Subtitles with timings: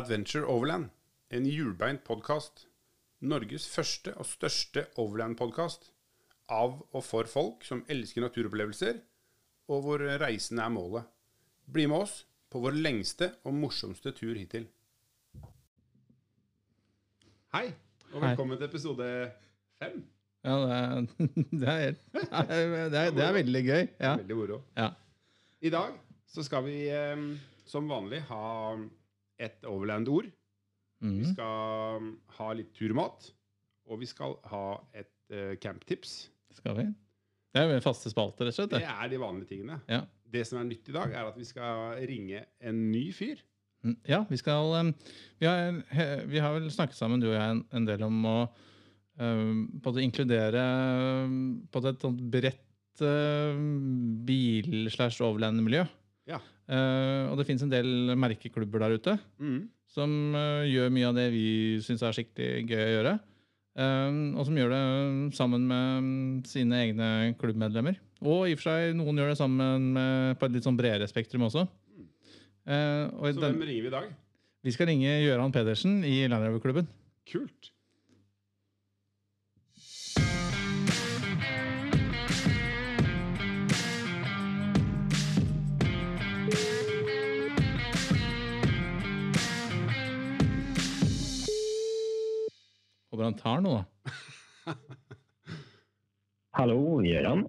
[0.00, 0.88] Adventure Overland,
[1.28, 2.62] en hjulbeint podkast.
[3.20, 5.90] Norges første og største overland-podkast.
[6.48, 9.02] Av og for folk som elsker naturopplevelser,
[9.68, 11.04] og hvor reisen er målet.
[11.68, 12.14] Bli med oss
[12.48, 14.64] på vår lengste og morsomste tur hittil.
[17.52, 17.66] Hei,
[18.14, 18.30] og Hei.
[18.30, 19.10] velkommen til episode
[19.82, 20.00] fem.
[20.48, 20.96] Ja, det er,
[21.60, 23.84] det er, det er, det er veldig gøy.
[24.00, 24.14] Ja.
[24.22, 24.62] Veldig moro.
[24.80, 24.88] ja.
[25.60, 25.92] I dag
[26.30, 27.26] så skal vi eh,
[27.68, 28.40] som vanlig ha
[29.40, 30.28] et overland-ord.
[31.00, 31.30] Vi Mhm.
[31.32, 33.30] skal ha litt turmat.
[33.90, 36.28] Og vi skal ha et uh, camptips.
[36.54, 36.84] Skal vi?
[37.50, 38.70] Det er jo faste spalter, rett og slett.
[38.76, 38.90] Det det.
[38.92, 39.80] er de vanlige tingene.
[39.90, 40.04] Ja.
[40.30, 43.40] Det som er nytt i dag, er at vi skal ringe en ny fyr.
[43.82, 44.90] Mm, ja, vi skal um,
[45.40, 45.80] vi har,
[46.28, 48.36] vi har vel snakket sammen, du og jeg, en, en del om å
[49.18, 50.62] um, på inkludere
[51.24, 53.56] um, på et sånt bredt uh,
[54.28, 55.86] bil-slash-overland-miljø.
[56.30, 56.38] Ja.
[56.70, 59.64] Uh, og det fins en del merkeklubber der ute Mm.
[59.90, 63.14] som uh, gjør mye av det vi syns er skikkelig gøy å gjøre.
[63.80, 64.82] Uh, og som gjør det
[65.34, 66.12] sammen med um,
[66.46, 67.08] sine egne
[67.40, 67.98] klubbmedlemmer.
[68.22, 71.08] Og i og for seg noen gjør det sammen med, på et litt sånn bredere
[71.10, 71.66] spektrum også.
[72.70, 74.10] Og Så den, hvem ringer vi i dag?
[74.62, 76.86] vi skal ringe Gøran Pedersen i Land Rover-klubben.
[77.26, 77.70] Kult.
[93.20, 93.80] Håper han tar noe,
[94.64, 94.72] da.
[96.56, 97.42] Hallo, Gøran.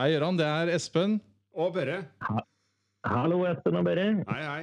[0.00, 0.38] Hei, Gøran.
[0.38, 1.18] Det er Espen.
[1.52, 1.98] Og Børre.
[3.04, 4.06] Hallo, Espen og Børre.
[4.30, 4.62] Hei, hei.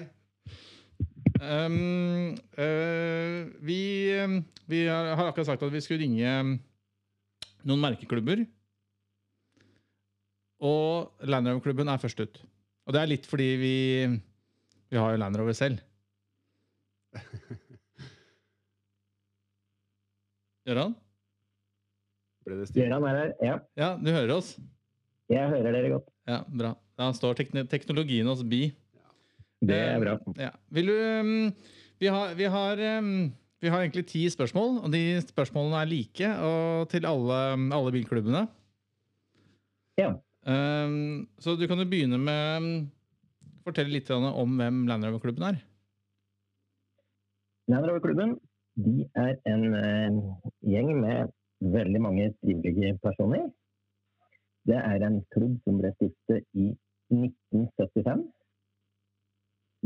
[1.37, 3.77] Um, uh, vi,
[4.23, 6.55] um, vi har har akkurat sagt at vi skulle ringe um,
[7.61, 8.41] noen merkeklubber.
[10.57, 12.41] Og Land Rover-klubben er først ut.
[12.89, 13.75] Og det er litt fordi vi,
[14.89, 15.85] vi har jo Land Rover selv.
[20.67, 20.95] Gøran?
[22.47, 22.87] Ble det stille?
[22.89, 23.31] Gøran er her.
[23.43, 24.57] Ja, Ja, du hører oss?
[25.31, 26.07] jeg hører dere godt.
[26.27, 26.73] Ja, bra.
[26.97, 27.35] Da står
[27.67, 28.69] teknologien hos bi.
[29.63, 30.13] Det er bra.
[30.37, 30.51] Eh, Ja.
[30.71, 31.53] Vil du um,
[31.99, 36.29] vi, har, vi, har, um, vi har egentlig ti spørsmål, og de spørsmålene er like
[36.47, 37.39] og til alle,
[37.73, 38.47] alle bilklubbene.
[39.97, 40.13] Ja.
[40.47, 42.91] Um, så du kan jo begynne med um,
[43.67, 45.57] Fortelle litt om hvem Land Rover-klubben er.
[47.67, 48.37] Land Rover-klubben
[48.85, 50.17] de er en eh,
[50.71, 51.31] gjeng med
[51.75, 53.47] veldig mange trivelige personer.
[54.67, 56.67] Det er en klubb som ble stiftet i
[57.13, 58.25] 1975.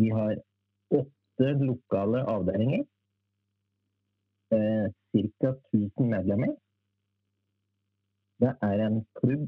[0.01, 0.41] Vi har
[0.99, 2.83] åtte lokale avdelinger.
[4.51, 5.53] Eh, Ca.
[5.73, 6.55] 1000 medlemmer.
[8.41, 9.47] Det er en klubb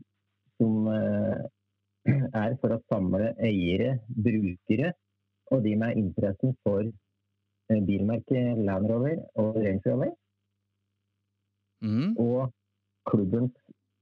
[0.58, 1.40] som eh,
[2.44, 4.94] er for å samle eiere, brukere
[5.52, 6.88] og de med interessen for
[7.70, 10.12] bilmerket Land Rover og Range Rover.
[11.84, 12.18] Mm.
[12.18, 12.52] Og
[13.10, 13.56] klubbens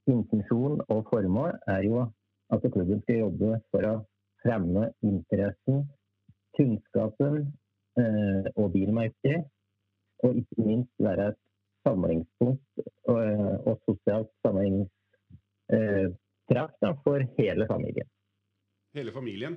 [0.08, 2.06] intensjon og formål er jo
[2.54, 3.94] at klubben skal jobbe for å
[4.44, 5.76] fremme interessen,
[6.58, 7.36] kunnskapen
[8.02, 9.40] eh, og bilmerket,
[10.26, 11.40] og ikke minst være et
[11.88, 12.68] samlingspunkt
[13.10, 13.22] og,
[13.66, 18.10] og sosialt samlingstreff eh, for hele familien.
[18.98, 19.56] Hele familien.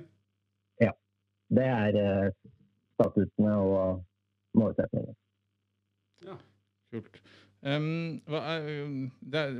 [0.81, 0.91] Ja.
[1.55, 2.29] Det er eh,
[2.95, 4.03] statutene og
[4.57, 5.15] målsettingene.
[6.25, 6.37] Ja.
[6.93, 7.19] Kult.
[7.65, 8.65] Um, er,
[9.33, 9.55] er,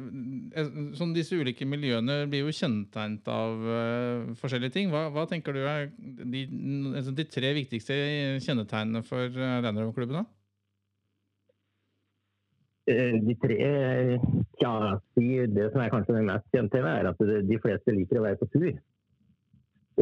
[0.53, 4.91] eh, sånn disse ulike miljøene blir jo kjennetegnet av uh, forskjellige ting.
[4.94, 6.44] Hva, hva tenker du er de,
[6.91, 7.96] altså de tre viktigste
[8.46, 10.22] kjennetegnene for uh, Land Rover-klubben?
[10.22, 10.25] da?
[12.94, 13.57] Eh, De tre
[14.62, 14.73] ja,
[15.17, 18.52] det som er kanskje det mest kjente, er at de fleste liker å være på
[18.53, 18.69] tur.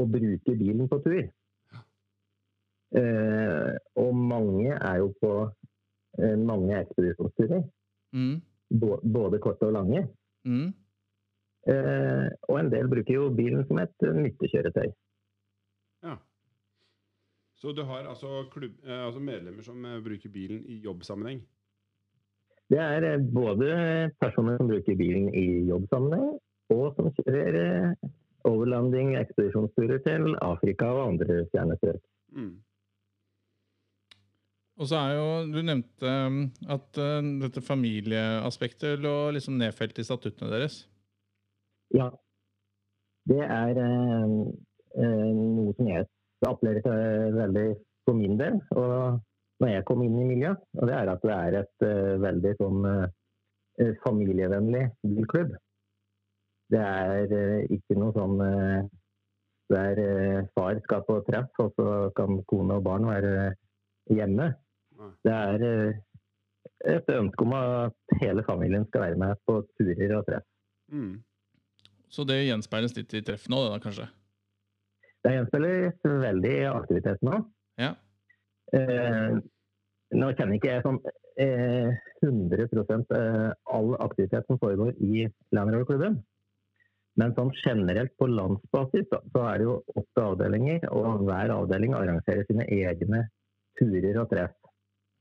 [0.02, 1.24] Og bruke bilen på tur.
[2.94, 5.32] Eh, og mange er jo på
[6.20, 7.64] eh, mange ekspedisjonsturer.
[8.14, 8.42] Mm.
[9.14, 10.04] Både korte og lange.
[10.46, 10.70] Mm.
[11.74, 14.92] Eh, og en del bruker jo bilen som et nyttekjøretøy.
[16.04, 16.20] ja.
[17.64, 21.40] Så du har altså, klubb, altså medlemmer som bruker bilen i jobbsammenheng?
[22.70, 26.34] Det er både personer som bruker bilen i jobbsammenheng,
[26.76, 27.96] og som kjører
[28.44, 32.02] overlanding, ekspedisjonsturer til Afrika og andre fjerne strøk.
[32.36, 32.58] Mm.
[34.82, 36.40] Og så er jo, Du nevnte um,
[36.72, 40.84] at uh, dette familieaspektet lå liksom nedfelt i statuttene deres.
[41.94, 42.10] Ja.
[43.30, 44.24] Det er eh,
[45.00, 46.08] noe som jeg
[46.44, 47.68] appellerer til veldig
[48.04, 48.58] for min del.
[48.76, 49.22] Og
[49.64, 52.54] når jeg kom inn i miljøet, og det er at det er et uh, veldig
[52.60, 55.54] sånn uh, familievennlig bilklubb.
[56.74, 58.36] Det er uh, ikke noe sånn
[59.72, 60.00] der
[60.54, 61.88] far skal på treff, og så
[62.18, 63.54] kan kone og barn være
[64.12, 64.52] hjemme.
[65.26, 66.02] Det er eh,
[66.94, 70.46] et ønske om at hele familien skal være med på turer og treff.
[70.92, 71.16] Mm.
[72.14, 74.08] Så det gjenspeiles litt i treff nå, da, kanskje?
[75.24, 77.40] Det gjenspeiles veldig i aktiviteten nå.
[77.82, 77.94] Ja.
[78.76, 79.38] Eh,
[80.14, 81.00] nå kjenner ikke jeg sånn
[81.42, 82.68] eh, 100
[83.18, 86.20] eh, all aktivitet som foregår i Land Rover-klubben.
[87.20, 91.94] Men sånn generelt på landsbasis da, så er det jo åtte avdelinger, og hver avdeling
[91.98, 93.28] arrangerer sine egne
[93.78, 94.54] turer og treff.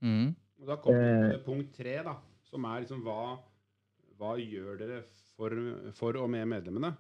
[0.02, 0.34] Mm.
[0.62, 1.38] Og da kommer Eh.
[1.46, 2.16] punkt tre, da,
[2.46, 3.38] som er liksom hva,
[4.18, 5.02] hva gjør dere
[5.36, 5.54] for,
[5.98, 6.92] for og med medlemmene?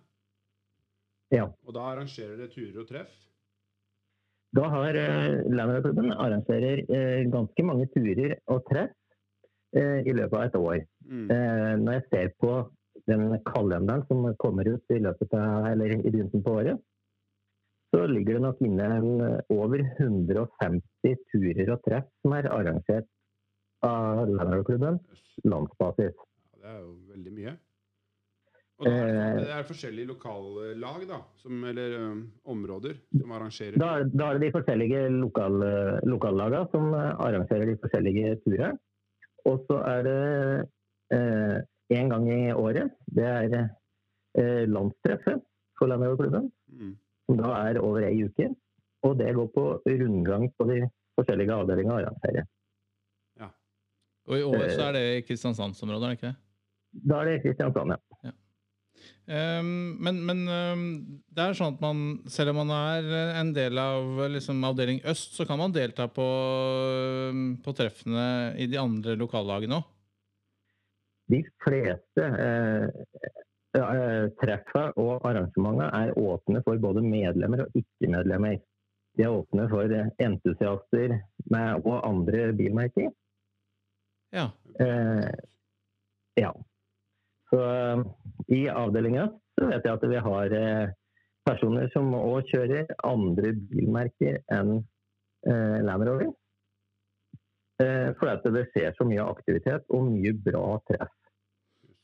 [1.32, 1.46] Ja.
[1.66, 3.12] Og da arrangerer dere turer og treff.
[4.52, 8.92] Da har eh, Land Rover-klubben arrangerer eh, ganske mange turer og treff
[9.72, 10.82] eh, i løpet av et år.
[11.08, 11.30] Mm.
[11.32, 12.52] Eh, når jeg ser på
[13.08, 16.82] den kalenderen som kommer ut i løpet av, eller i begynnelsen på året,
[17.92, 18.86] så ligger det nok inne
[19.28, 23.08] eh, over 150 turer og treff som er arrangert
[23.84, 25.02] av Land Rover-klubben
[25.48, 26.16] landsbasis.
[26.16, 27.54] Ja, det er jo veldig mye.
[28.82, 29.40] Og da er det, Eh.
[29.42, 32.06] det er forskjellige lokallag, da, som, eller ø,
[32.50, 33.76] områder, som arrangerer.
[33.78, 35.58] Da, da er det de forskjellige lokal,
[36.08, 38.78] lokallagene som eh, arrangerer de forskjellige turene.
[39.46, 40.18] Og så er det
[41.92, 42.92] én gang i året.
[43.06, 45.42] Det er eh, landstreffet
[45.78, 46.50] for Land Rover-klubben.
[46.72, 46.96] Mm.
[47.32, 48.50] Som da er over ei uke.
[49.02, 50.82] Og det går på rundgang på de
[51.18, 52.44] forskjellige avdelingene å
[53.40, 53.48] Ja.
[54.28, 56.38] Og i år så er det i Kristiansandsområdet, er det ikke det?
[57.08, 58.32] Da er det Kristiansand, ja.
[59.26, 63.78] Ehm, men men um, det er sånn at man, selv om man er en del
[63.78, 66.26] av liksom, avdeling øst, så kan man delta på,
[67.30, 69.88] ehm, på treffene i de andre lokallagene òg.
[71.32, 73.32] De fleste eh,
[73.78, 78.58] eh, treffa og arrangementer er åpne for både medlemmer og ikke-medlemmer.
[79.16, 79.92] De er åpne for
[80.24, 81.18] entusiaster
[81.52, 83.10] med, og andre bilmerker.
[84.32, 84.48] Ja.
[84.80, 85.28] Eh,
[86.40, 86.52] ja.
[87.50, 88.04] Så eh,
[88.48, 89.28] i avdelinga
[89.58, 90.94] så vet jeg at vi har eh,
[91.44, 94.78] personer som òg kjører andre bilmerker enn
[95.48, 96.32] eh, Land Rover.
[97.82, 101.12] Eh, for at det skjer så mye aktivitet og mye bra treff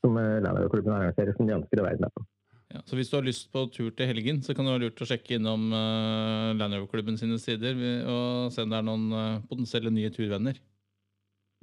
[0.05, 2.25] som eh, Land Rover-klubben arrangerer, som de ønsker å være med på.
[2.69, 5.01] Ja, så hvis du har lyst på tur til helgen, så kan det være lurt
[5.01, 9.39] å sjekke innom uh, Land Rover-klubben sine sider og se om det er noen uh,
[9.49, 10.59] potensielle nye turvenner.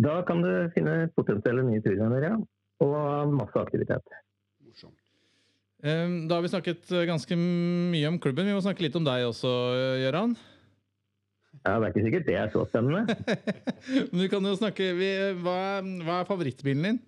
[0.01, 2.35] Da kan du finne potensielle nye turvenner, ja.
[2.83, 4.03] Og masse aktivitet.
[4.65, 4.97] Morsomt.
[5.85, 8.47] Ehm, da har vi snakket eh, ganske mye om klubben.
[8.49, 10.33] Vi må snakke litt om deg også, eh, Gøran.
[11.61, 13.05] Ja, det er ikke sikkert det er så spennende.
[14.11, 16.99] Men du kan jo snakke hva, er- hva er favorittbilen din?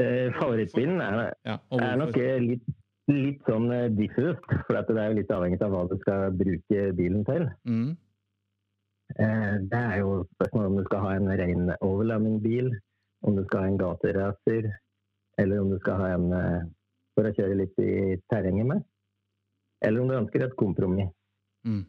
[0.00, 2.64] Eh, favorittbilen er Ja, er nok eh, litt,
[3.12, 6.86] litt sånn eh, diffust, for det er jo litt avhengig av hva du skal bruke
[6.98, 7.46] bilen til.
[7.68, 7.92] Mm.
[9.14, 12.72] Eh, det er jo spørsmål om du skal ha en ren overlandingbil,
[13.22, 14.72] om du skal ha en gateracer,
[15.38, 16.64] eller om du skal ha en eh,
[17.14, 18.82] for å kjøre litt i terrenget med.
[19.84, 21.12] Eller om du ønsker et kompromiss.
[21.66, 21.84] Mm.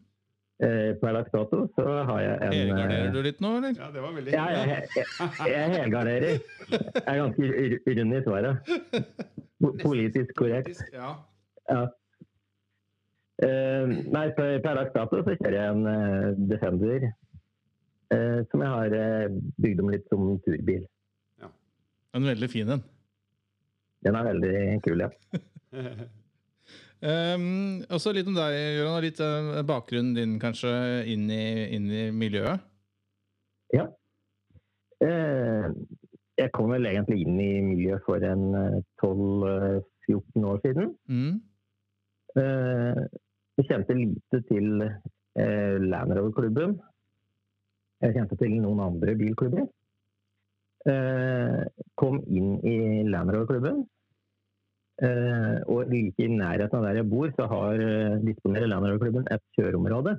[0.64, 3.74] Eh, per dags dato så har jeg en Helgarderer eh, du litt nå, eller?
[3.76, 6.38] Ja, det var veldig Ja, jeg, jeg, jeg helgarderer.
[6.70, 8.72] Jeg er ganske rund i svaret.
[9.82, 10.80] Politisk korrekt.
[10.96, 11.12] Ja.
[11.68, 11.84] Ja.
[13.44, 19.00] Eh, nei, per, per dags dato så kjører jeg en Defender eh, som jeg har
[19.60, 20.86] bygd om litt som turbil.
[22.16, 22.84] En veldig fin en.
[24.08, 25.12] Den er veldig kul, ja.
[27.04, 30.72] Um, også litt om deg, Gøran, og litt uh, bakgrunnen din kanskje
[31.12, 31.44] inn i,
[31.76, 32.64] inn i miljøet.
[35.04, 35.68] Eh,
[36.40, 40.92] jeg kom vel egentlig inn i miljøet for en eh, 12-14 år siden.
[41.12, 41.36] Mm.
[42.42, 43.02] Eh,
[43.60, 46.78] jeg kjente lite til eh, Land Rover-klubben.
[48.04, 49.68] Jeg kjente til noen andre bilklubber.
[50.86, 51.62] Eh,
[52.00, 52.78] kom inn i
[53.10, 53.86] Land Rover-klubben.
[55.04, 59.44] Eh, og like i nærheten av der jeg bor, så har eh, disponerer Rover-klubben et
[59.58, 60.16] kjøreområde.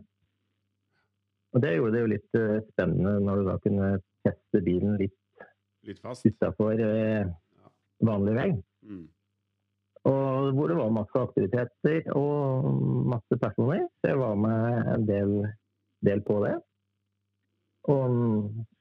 [1.56, 3.90] Og det gjorde det jo litt eh, spennende når du da kunne
[4.26, 5.16] teste bilen litt
[5.87, 7.28] Litt utafor eh,
[8.02, 8.49] vanlig vei.
[8.83, 9.04] Mm.
[10.11, 12.66] Og hvor det var masse aktiviteter og
[13.12, 13.85] masse personer.
[14.00, 15.35] Så jeg var med en del,
[16.04, 16.56] del på det.
[17.95, 18.18] Og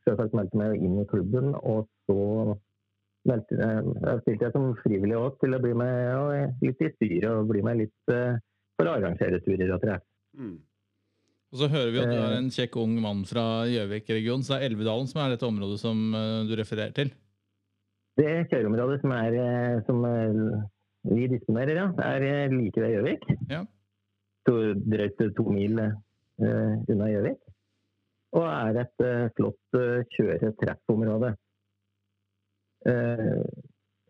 [0.05, 2.57] selvsagt meldte meg inn i klubben, og så
[3.25, 7.63] stilte jeg som frivillig òg til å bli med og litt i styret og bli
[7.65, 8.37] med litt eh,
[8.77, 10.03] for å arrangere turer og treff.
[10.35, 10.57] Og Mm.
[11.55, 12.37] så hører vi at du er Eh.
[12.37, 16.13] en kjekk ung mann fra Gjøvik-regionen, så det er Elvedalen som er dette området som
[16.13, 17.11] eh, du refererer til.
[18.17, 20.03] Det kjøreområdet som, er, som
[21.03, 23.25] vi disponerer, ja, er like ved Gjøvik.
[23.49, 23.65] Ja.
[24.47, 25.91] Drøyt to mil uh,
[26.87, 27.39] unna Gjøvik.
[28.35, 31.33] og er et flott uh, kjøre-treffområde.
[32.85, 33.41] Uh,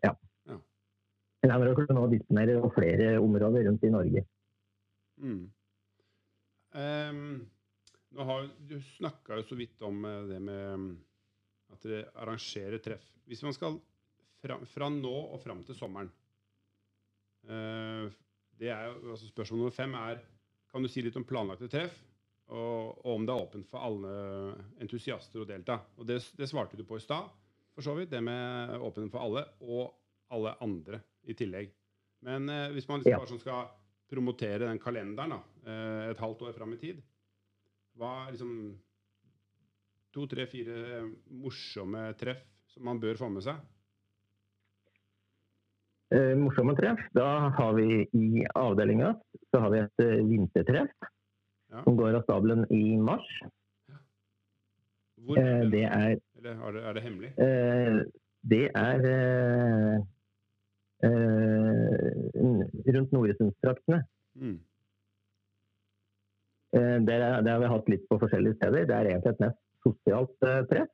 [0.04, 0.12] ja.
[0.50, 0.56] Ja.
[1.56, 4.24] å kunne nå disponere over flere områder rundt i Norge.
[5.16, 5.44] Mm.
[6.76, 7.46] Um,
[8.16, 10.90] har, du snakka jo så vidt om eh, det med mm,
[11.72, 13.06] at dere arrangerer treff.
[13.28, 13.78] Hvis man skal
[14.42, 16.10] fra, fra nå og fram til sommeren
[17.48, 18.12] uh,
[18.56, 20.20] det er altså Spørsmål nummer fem er
[20.72, 21.96] Kan du si litt om planlagte treff?
[22.46, 24.10] Og, og om det er åpent for alle
[24.82, 25.80] entusiaster å delta.
[25.98, 27.32] Og det, det svarte du på i stad,
[27.76, 28.10] for så vidt.
[28.10, 29.92] Det med åpen for alle, og
[30.32, 31.70] alle andre i tillegg.
[32.26, 33.18] Men eh, hvis man liksom Ja.
[33.20, 33.68] bare sånn skal
[34.10, 37.02] promotere den kalenderen da, eh, et halvt år fram i tid,
[37.98, 38.52] hva er liksom
[40.16, 42.40] to, tre, fire morsomme treff
[42.72, 43.56] som man bør få med seg?
[46.14, 47.00] Eh, morsomme treff.
[47.14, 49.12] Da har vi i avdelinga
[49.50, 50.90] så har vi et eh, vintertreff
[51.68, 51.82] Ja.
[51.82, 53.26] som går av stabelen i mars.
[55.18, 57.30] Hvor, Eh, det er eller er det, er det hemmelig?
[57.42, 57.98] Eh,
[58.50, 59.96] det er eh,
[61.08, 64.02] eh, rundt Noresundstraktene.
[64.34, 64.58] Mm.
[66.76, 67.16] Eh, det,
[67.50, 68.86] har vi hatt litt på forskjellige steder.
[68.86, 70.92] Det er egentlig et mest sosialt eh, treff.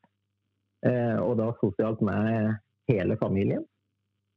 [0.87, 2.55] Eh, og da sosialt med
[2.91, 3.67] hele familien.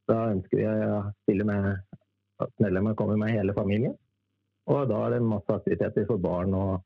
[0.10, 1.72] Da ønsker vi å stille med
[2.44, 3.96] at medlemmer kommer med hele familien.
[4.70, 6.84] Og da er det masse aktiviteter for barn og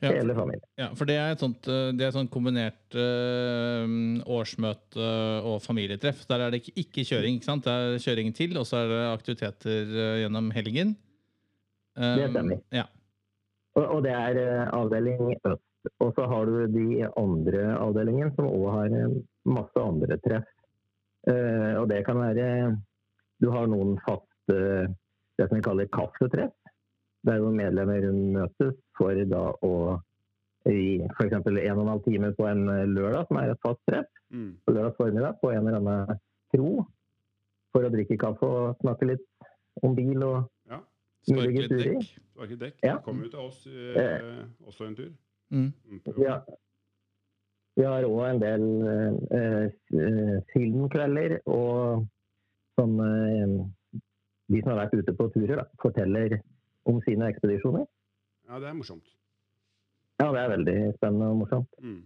[0.00, 0.64] Ja, hele familien.
[0.78, 3.84] ja, for det er et sånt, eh, det er et sånt kombinert uh,
[4.30, 5.08] årsmøte
[5.48, 6.24] og familietreff.
[6.30, 7.66] Der er det ikke, ikke kjøring, ikke sant?
[7.66, 10.94] Det er kjøring til, og så er det aktiviteter eh, gjennom helgen.
[11.98, 12.62] Um, Det stemmer.
[12.74, 12.86] Ja.
[13.76, 14.40] Og, og det er
[14.72, 15.68] avdeling øst.
[15.98, 18.92] Og så har du de andre avdelingene, som òg har
[19.50, 20.48] masse andre treff.
[21.26, 22.46] Uh, og det kan være
[23.42, 24.56] Du har noen faste
[25.38, 26.54] det som vi kaller kaffetreff.
[27.24, 30.00] Der hvor medlemmer møtes for da å
[30.66, 31.32] i f.eks.
[31.34, 34.54] en og en halv time på en eh, lørdag, som er et fast treff, Mm.
[34.64, 36.18] på lørdag formiddag på en eller annen
[36.54, 36.86] kro.
[37.74, 39.26] For å drikke kaffe og snakke litt
[39.82, 40.78] om bil og Ja.
[41.26, 41.84] Sparke Mulige litt turer.
[41.98, 42.22] dekk.
[42.32, 42.74] Sparke dekk.
[42.82, 42.94] Ja.
[43.04, 45.10] Kom jo til oss eh, også en tur.
[45.52, 45.72] Mm.
[45.90, 46.38] Mm, Ja.
[47.76, 48.64] Vi har òg en del
[49.36, 49.68] eh,
[50.00, 52.06] eh, filmkvelder og
[52.78, 54.00] sånn eh,
[54.48, 56.40] De som har vært ute på turer, da, forteller
[56.88, 57.84] om sine ekspedisjoner.
[58.48, 59.06] ja, det er morsomt.
[60.20, 61.70] Ja, det er veldig spennende og morsomt.
[61.82, 62.02] Mm.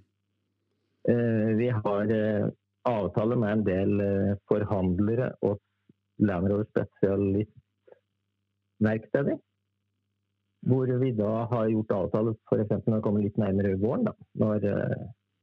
[1.09, 2.47] Eh, vi har eh,
[2.87, 5.61] avtale med en del eh, forhandlere og
[6.19, 9.37] Land Rover spesialistverksteder.
[10.67, 12.71] Hvor vi da har gjort avtale f.eks.
[12.87, 14.05] når det kommer litt nærmere våren.
[14.09, 14.73] Da, når det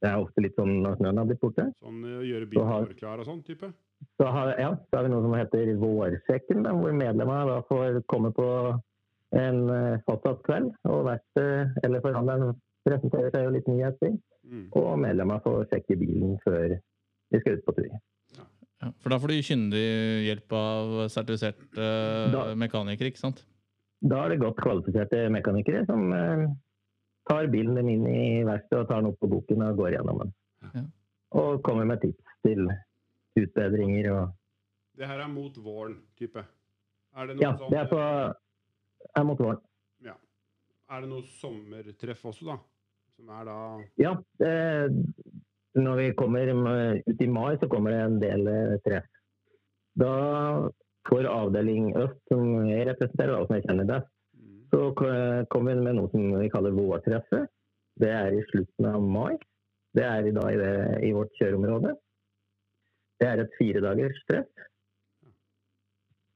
[0.09, 1.65] er ofte litt sånn når snøen har blitt borte.
[1.79, 3.67] Sånn gjøre bilen har- klar og sånn type.
[4.19, 8.01] Så har, ja, så har vi noe som heter Vårsekken, da, hvor medlemmene da får
[8.11, 8.47] komme på
[9.39, 9.63] en
[10.07, 10.71] fortsatt kveld.
[10.89, 14.17] Og verkstedet eller forhandleren presenterer seg jo litt nyheter.
[14.43, 14.65] Mm.
[14.79, 16.75] Og medlemmene får sjekke bilen før
[17.33, 17.93] vi skal ut på tur.
[18.83, 19.85] Ja, for da får du kyndig
[20.27, 23.45] hjelp av sertifisert uh, Da- mekaniker, ikke sant?
[24.03, 26.43] Da er det godt kvalifiserte mekanikere som uh,
[27.29, 30.25] tar bilen din inn i verkstedet og tar den opp på boken og går gjennom
[30.25, 30.33] den.
[30.73, 30.83] Ja.
[31.39, 32.67] Og kommer med tips til
[33.39, 34.33] utbedringer og
[34.99, 36.43] Det her er mot våren type.
[37.15, 38.01] Er det noe Ja, sånn det er på
[39.15, 39.61] er motoren.
[40.03, 40.15] ja.
[40.91, 42.57] Er det noe sommertreff også, da?
[43.15, 43.57] Som er da
[44.01, 44.13] Ja,
[44.45, 44.87] eh,
[45.79, 46.53] når vi kommer
[47.07, 49.07] ut i mai, så kommer det en del eh, treff.
[49.97, 50.13] Da
[51.09, 54.59] får avdeling øst, som jeg representerer, og som jeg kjenner best, mm.
[54.73, 54.83] så
[55.51, 57.49] kommer vi med noe som vi kaller vårtreffet.
[58.01, 59.35] Det er i slutten av mai.
[59.93, 60.73] Det er i, da i, det,
[61.05, 61.93] i vårt kjøreområde.
[63.21, 64.63] Det er et firedagers treff.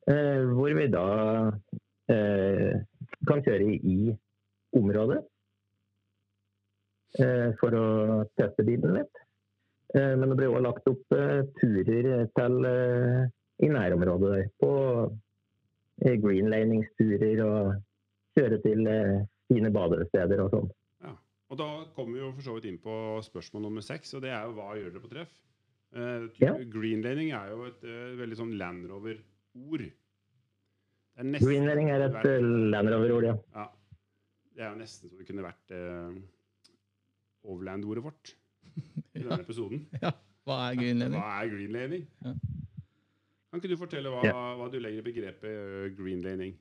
[0.07, 1.07] Eh, hvor vi da
[2.08, 4.16] kan kjøre i,
[4.78, 5.18] området
[7.24, 7.86] eh, for å
[8.38, 9.22] teste bilen litt.
[9.96, 13.22] Eh, men det ble også lagt opp eh, turer til eh,
[13.64, 14.50] i nærområdet der.
[14.62, 14.72] På
[16.04, 17.78] eh, greenlaningsturer og
[18.38, 19.16] kjøre til eh,
[19.52, 20.74] fine badesteder og sånn.
[21.48, 24.34] Og da kommer vi jo for så vidt inn på spørsmål nummer seks, og det
[24.36, 25.38] er jo hva gjør dere på treff?
[25.96, 26.52] Uh, Ja.
[26.74, 29.86] Greenlaning er jo et uh, veldig sånn Land Rover-ord.
[31.17, 32.43] Det er er et vært- eh,
[32.74, 33.36] Land Rover-ord, ja.
[33.55, 33.65] Ja.
[34.53, 36.13] Det er jo nesten så det kunne vært uh,
[37.45, 38.36] Overland-ordet vårt
[39.15, 39.83] i denne episoden.
[40.47, 41.21] Hva er greenlanding?
[41.21, 42.07] Hva er greenlanding?
[42.25, 42.33] Ja.
[43.47, 44.21] Kan ikke du fortelle hva,
[44.57, 45.97] hva du legger i begrepet greenlanding?
[45.97, 46.57] greenlaning?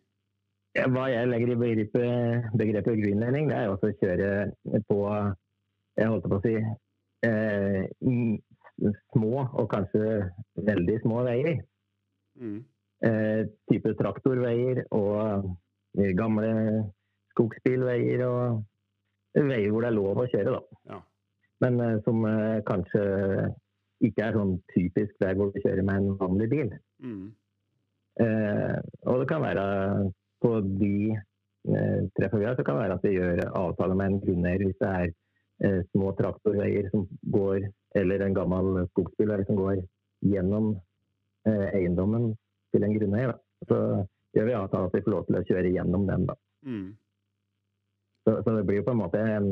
[0.76, 4.98] Ja, Hva jeg legger i begrepet, begrepet greenlanding, det er jo også å kjøre på
[5.96, 6.54] jeg holdt på å si
[7.24, 10.02] eh, i små og kanskje
[10.68, 11.62] veldig små veier.
[12.36, 12.58] Mm.
[13.04, 15.50] Eh, type traktorveier og
[16.16, 16.52] gamle
[17.34, 18.62] skogsbilveier og
[19.36, 20.78] veier hvor det er lov å kjøre, da.
[20.88, 21.00] Ja.
[21.64, 23.02] Men eh, som eh, kanskje
[24.06, 26.72] ikke er sånn typisk vei hvor du kjører med en vanlig bil.
[27.04, 27.26] Mm.
[28.24, 29.66] Eh, og det kan være
[30.44, 34.64] på de eh, har, så kan det være at vi gjør avtale med en grunneier
[34.64, 35.12] hvis det er
[35.64, 39.84] eh, små traktorveier som går, eller en gammel skogsbilvei som går
[40.24, 40.74] gjennom
[41.48, 42.32] eh, eiendommen
[42.76, 43.32] til en grunneier.
[43.32, 43.38] Da.
[43.70, 43.76] Så
[44.36, 46.22] gjør vi avtale at vi får lov til å kjøre gjennom den.
[46.28, 46.34] Da.
[46.68, 46.88] Mm.
[48.26, 49.48] Så, så det blir jo på en måte en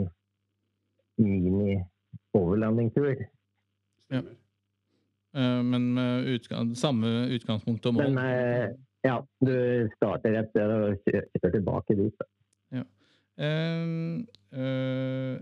[1.22, 3.18] mini-overlandingstur.
[4.08, 4.34] Stemmer.
[5.34, 8.02] Eh, Men med utgang, samme utgangspunkt og mål.
[8.14, 8.68] Men eh,
[9.06, 9.56] ja, du
[9.96, 12.14] starter et sted og kjører, tilbake dit.
[12.20, 12.26] Da.
[12.78, 12.84] Ja.
[13.46, 13.84] eh,
[14.54, 15.38] disse,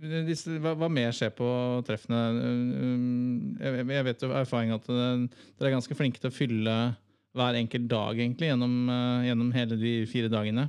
[0.00, 1.48] hva, hva mer skjer på
[1.86, 2.22] treffene?
[2.38, 6.74] Eh, jeg, jeg vet jo erfaring at det- dere er ganske flinke til å fylle
[7.36, 10.68] hver enkelt dag egentlig, gjennom, eh, gjennom hele de fire dagene.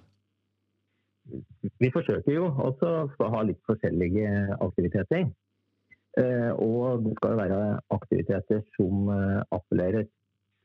[1.80, 5.30] Vi forsøker jo også å ha litt forskjellige aktiviteter.
[6.18, 7.60] Eh, og det skal jo være
[7.94, 10.08] aktiviteter som eh, appellerer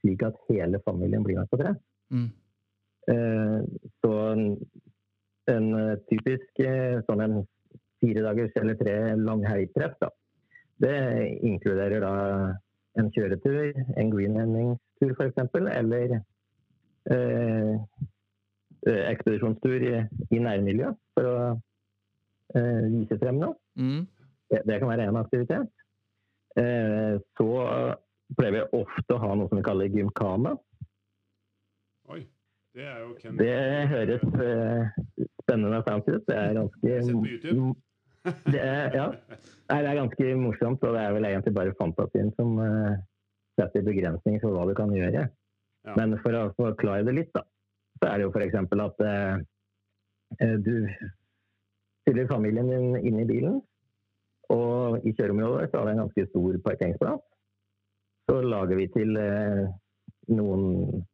[0.00, 1.76] slik at hele familien blir med på treff.
[2.10, 2.30] Mm.
[3.12, 3.60] Eh,
[4.00, 7.42] så en, eh, typisk eh, sånn en
[8.04, 10.12] fire dagers eller tre lang helgtreff, da.
[10.84, 10.96] Det
[11.46, 12.14] inkluderer da
[13.00, 16.18] en kjøretur, en greenhendingstur f.eks., eller
[17.10, 17.72] eh,
[18.86, 19.94] eh, ekspedisjonstur i,
[20.30, 21.38] i nærmiljøet for å
[22.58, 23.56] eh, vise frem noe.
[23.78, 24.04] Mm.
[24.50, 25.72] Det, det kan være én aktivitet.
[26.60, 27.48] Eh, så
[28.38, 30.54] pleier vi ofte å ha noe som vi kaller gymkana.
[32.12, 32.22] Oi.
[32.74, 33.36] Det er jo Ken.
[33.38, 33.56] Det
[33.92, 34.94] høres eh,
[35.44, 36.24] spennende og fancy ut.
[36.26, 36.94] Det er ganske.
[38.24, 39.08] Det er, ja.
[39.68, 42.94] Nei, det er ganske morsomt, og det er vel egentlig bare fantasien som uh,
[43.60, 45.26] setter begrensninger for hva du kan gjøre.
[45.84, 45.96] Ja.
[45.98, 47.44] Men for å forklare det litt, da,
[48.00, 48.56] så er det jo f.eks.
[48.86, 50.88] at eh, du
[52.04, 53.60] stiller familien din inn i bilen,
[54.52, 57.22] og i kjøreområdet så har vi en ganske stor parkeringsplass.
[58.24, 59.66] Så lager vi til uh,
[60.32, 61.04] noen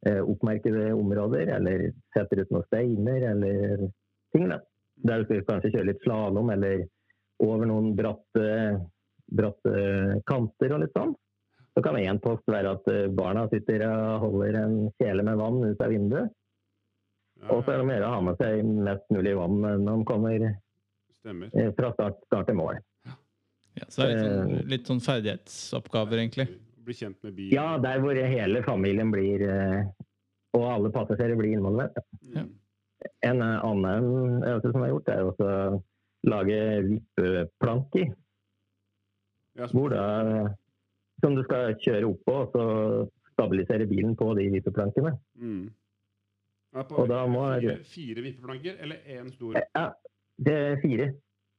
[0.00, 3.82] oppmerkede områder, eller setter ut noen steiner eller
[4.32, 4.46] ting.
[4.48, 4.62] Da.
[5.06, 6.84] Der du skal kanskje kjøre litt slalåm, eller
[7.40, 8.46] over noen bratte,
[9.30, 9.74] bratte
[10.28, 11.14] kanter og litt sånn.
[11.70, 15.62] Så kan én post være at eh, barna sitter og holder en kjele med vann
[15.64, 16.34] ut av vinduet.
[17.48, 20.42] Og så er det mer å ha med seg mest mulig vann når de kommer
[21.22, 21.54] Stemmer.
[21.56, 22.82] eh, fra start, start til mål.
[23.78, 26.48] Ja, så det er litt sånn, litt sånn ferdighetsoppgaver, egentlig.
[26.84, 27.54] Bli kjent med bilen.
[27.54, 29.86] Ja, der hvor hele familien blir eh,
[30.58, 31.96] og alle passasjerer blir involvert.
[32.34, 32.44] Ja.
[32.44, 32.56] Mm.
[33.22, 35.82] En eh, annen øvelse som er gjort, er å
[36.30, 38.12] lage vippeplanker.
[39.74, 40.04] Hvor da,
[41.20, 42.64] som du skal kjøre oppå og så
[43.34, 45.12] stabilisere bilen på de vippeplankene.
[45.36, 45.66] Mm.
[46.76, 49.54] Ja, på Og da må- fire, fire vippeplanker eller én stor?
[49.74, 49.90] Ja,
[50.38, 51.10] det er fire.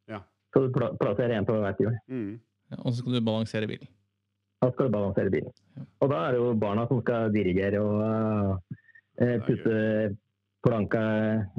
[0.08, 0.21] Ja.
[0.54, 1.93] Så du pla- plasserer én på hvert hjul.
[2.08, 2.39] Mm.
[2.71, 3.88] Ja, og så skal du balansere bilen.
[4.62, 5.52] Da skal du balansere bilen.
[6.02, 8.58] Og da er det jo barna som skal dirigere og uh,
[9.17, 10.17] er putte
[10.63, 11.02] planka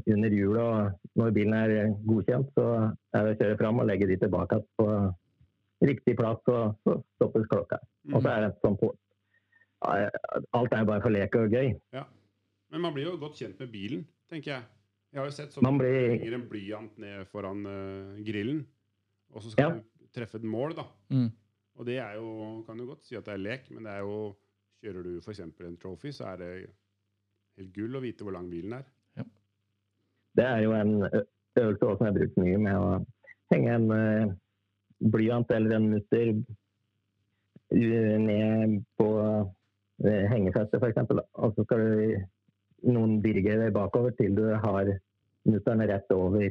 [0.06, 0.62] under hjulet.
[0.62, 1.72] Og når bilen er
[2.06, 2.66] godkjent, så
[3.14, 4.88] er det å kjøre fram og legge de tilbake på
[5.82, 7.78] riktig plass, og så stoppes klokka.
[8.14, 8.36] Og så Mm.
[8.36, 8.92] er det sånn på
[9.82, 11.72] Alt er bare for lek og gøy.
[11.92, 12.04] Ja.
[12.70, 14.62] Men man blir jo godt kjent med bilen, tenker jeg.
[15.12, 18.14] Jeg har jo sett sånn Man at du blir- henger en blyant ned foran uh,
[18.24, 18.64] grillen,
[19.34, 19.74] og så skal Ja.
[19.74, 20.84] du treffe et mål, da.
[21.10, 21.32] Mm.
[21.78, 24.00] Og det er jo, kan du godt si at det er lek, men det er
[24.00, 24.36] jo
[24.82, 25.38] Kjører du f.eks.
[25.40, 26.70] en trophy, så er det
[27.58, 28.88] helt gull å vite hvor lang bilen er.
[30.36, 32.92] Det er jo en øvelse også som jeg har brukt mye med å
[33.52, 34.34] henge en uh,
[35.12, 36.32] blyant eller en mutter
[37.72, 41.02] ned på uh, hengefestet f.eks.
[41.12, 44.94] Og så skal du noen dirigere deg bakover til du har
[45.48, 46.48] mutteren rett over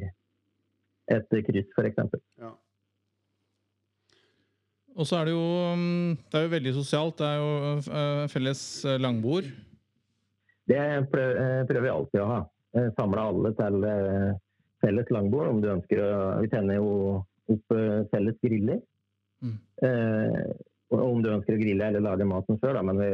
[1.10, 2.14] et kryss f.eks.
[2.38, 2.52] Ja.
[4.92, 7.18] Og så er det jo mm, Det er jo veldig sosialt.
[7.18, 8.62] Det er jo eh, felles
[9.00, 9.48] langbord.
[10.70, 11.04] Det eh,
[11.66, 12.40] prøver vi alltid å ha.
[12.96, 14.32] Samle alle til eh,
[14.84, 15.50] felles langbord.
[15.50, 16.90] Om du ønsker å Vi tenner jo
[17.52, 18.80] opp eh, felles griller.
[19.42, 19.56] Mm.
[20.92, 23.08] Og om du ønsker å grille eller lage maten sjøl, men vi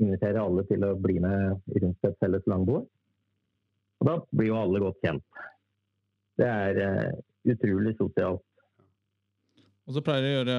[0.00, 2.86] inviterer alle til å bli med rundt et felles langbord.
[4.00, 5.42] Og da blir jo alle godt kjent.
[6.40, 7.12] Det er
[7.52, 8.40] utrolig sosialt.
[9.84, 10.56] Og så pleier du å gjøre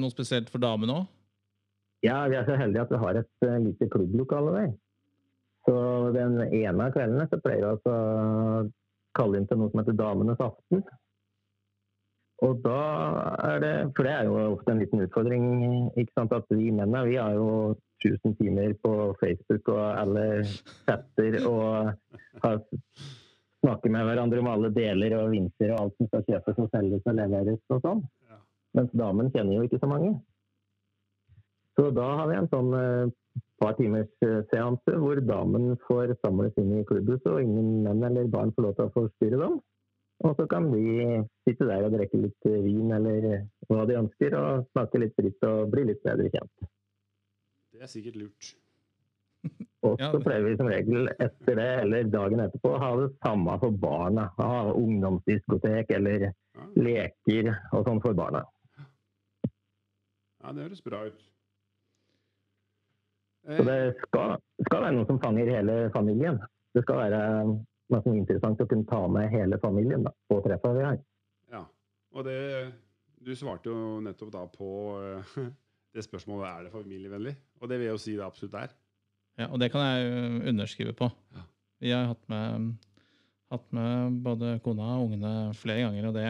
[0.00, 1.06] noe spesielt for damene òg.
[2.02, 4.74] Ja, vi er så heldige at vi har et lite klubblokale der.
[5.64, 5.76] Så
[6.14, 8.60] den ene av kveldene så pleier vi altså å
[9.16, 10.84] kalle inn til noe som heter Damenes aften.
[12.44, 12.80] Og da
[13.46, 15.44] er det For det er jo ofte en liten utfordring,
[15.94, 17.74] ikke sant, at vi mennene vi har jo
[18.04, 20.26] 1000 timer på Facebook og alle
[20.84, 21.94] chatter og
[22.42, 22.58] har
[23.64, 27.08] snakker med hverandre om alle deler og vinter og alt som skal kjøpes og selges
[27.08, 28.02] og leveres og sånn.
[28.76, 30.12] Mens damen kjenner jo ikke så mange.
[31.78, 33.12] Så da har vi en sånn eh,
[33.62, 38.30] par timers eh, seanse hvor damen får samles inn i klubbhuset, og ingen menn eller
[38.32, 39.60] barn får lov til å forstyrre dem.
[40.24, 43.98] Og så kan de sitte der og drikke litt eh, vin eller eh, hva de
[44.00, 46.68] ønsker, og snakke litt fritt og bli litt bedre kjent.
[47.74, 48.54] Det er sikkert lurt.
[49.84, 53.58] Og så pleier vi som regel etter det eller dagen etterpå å ha det samme
[53.60, 54.30] for barna.
[54.38, 56.30] Ha ungdomsdiskotek eller
[56.80, 58.40] leker og sånn for barna.
[59.44, 61.20] ja det høres bra ut.
[63.44, 66.38] Så det skal, skal være noe som fanger hele familien.
[66.74, 70.40] Det skal være noe som er interessant å kunne ta med hele familien da, på
[70.44, 71.02] treffa vi har.
[71.52, 71.64] ja.
[72.14, 72.40] Og det
[73.24, 75.36] Du svarte jo nettopp da på eh,
[75.96, 77.34] det spørsmålet er det familievennlig.
[77.60, 78.74] Og det vil jeg jo si det absolutt er.
[79.40, 81.08] Ja, og det kan jeg underskrive på.
[81.34, 81.44] Ja.
[81.80, 82.74] Vi har hatt med,
[83.50, 86.26] hatt med både kona og ungene flere ganger, og det,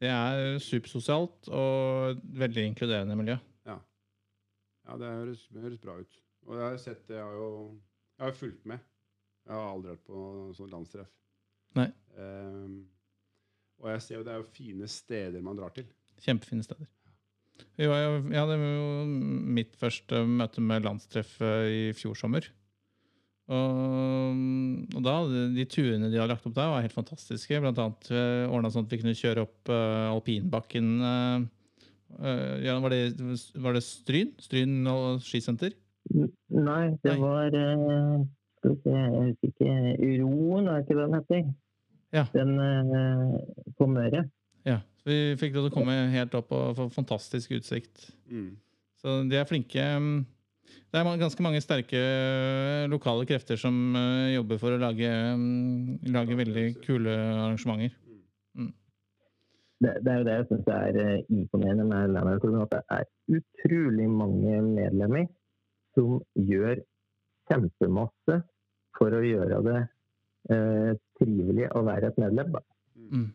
[0.00, 3.36] det er supersosialt og veldig inkluderende miljø.
[4.90, 6.16] Ja, det høres, høres bra ut.
[6.48, 7.50] Og jeg har sett det, jeg har jo
[8.18, 8.80] jeg har fulgt med.
[9.46, 10.22] Jeg har aldri vært på
[10.58, 11.12] sånn landstreff.
[11.78, 11.86] Nei.
[12.18, 12.80] Um,
[13.80, 15.86] og jeg ser jo det er jo fine steder man drar til.
[16.20, 16.88] Kjempefine steder.
[17.80, 19.04] Jo, jeg hadde jo
[19.56, 22.50] mitt første møte med landstreff eh, i fjor sommer.
[23.50, 24.36] Og,
[24.94, 25.14] og da,
[25.54, 27.62] de turene de har lagt opp der, var helt fantastiske.
[27.62, 30.92] Blant annet uh, ordna sånn at vi kunne kjøre opp uh, alpinbakken.
[31.08, 31.48] eh,
[32.18, 34.34] eh, ja, var, det, var det Stryn?
[34.42, 35.74] Stryn og skisenter?
[36.10, 37.18] Nei, det Nei.
[37.20, 38.22] var uh,
[38.58, 39.74] Skal vi se, jeg husker ikke
[40.06, 41.44] Uroen, er ikke det den heter?
[42.16, 42.24] Ja.
[42.34, 43.36] Den uh,
[43.78, 44.24] på Møre.
[44.66, 44.80] Ja.
[45.00, 48.10] Så vi fikk lov til å komme helt opp og få fantastisk utsikt.
[48.28, 48.52] Mm.
[49.00, 49.84] Så de er flinke.
[50.90, 52.00] Det er ganske mange sterke
[52.90, 53.94] lokale krefter som
[54.34, 57.94] jobber for å lage, mm, lage veldig kule arrangementer.
[59.80, 62.62] Det, det er jo det jeg syns er eh, imponerende med Landhaugklubben.
[62.66, 65.28] at det er utrolig mange medlemmer
[65.96, 66.82] som gjør
[67.50, 68.36] kjempemasse
[68.98, 69.78] for å gjøre det
[70.52, 72.58] eh, trivelig å være et medlem.
[73.10, 73.30] Mm.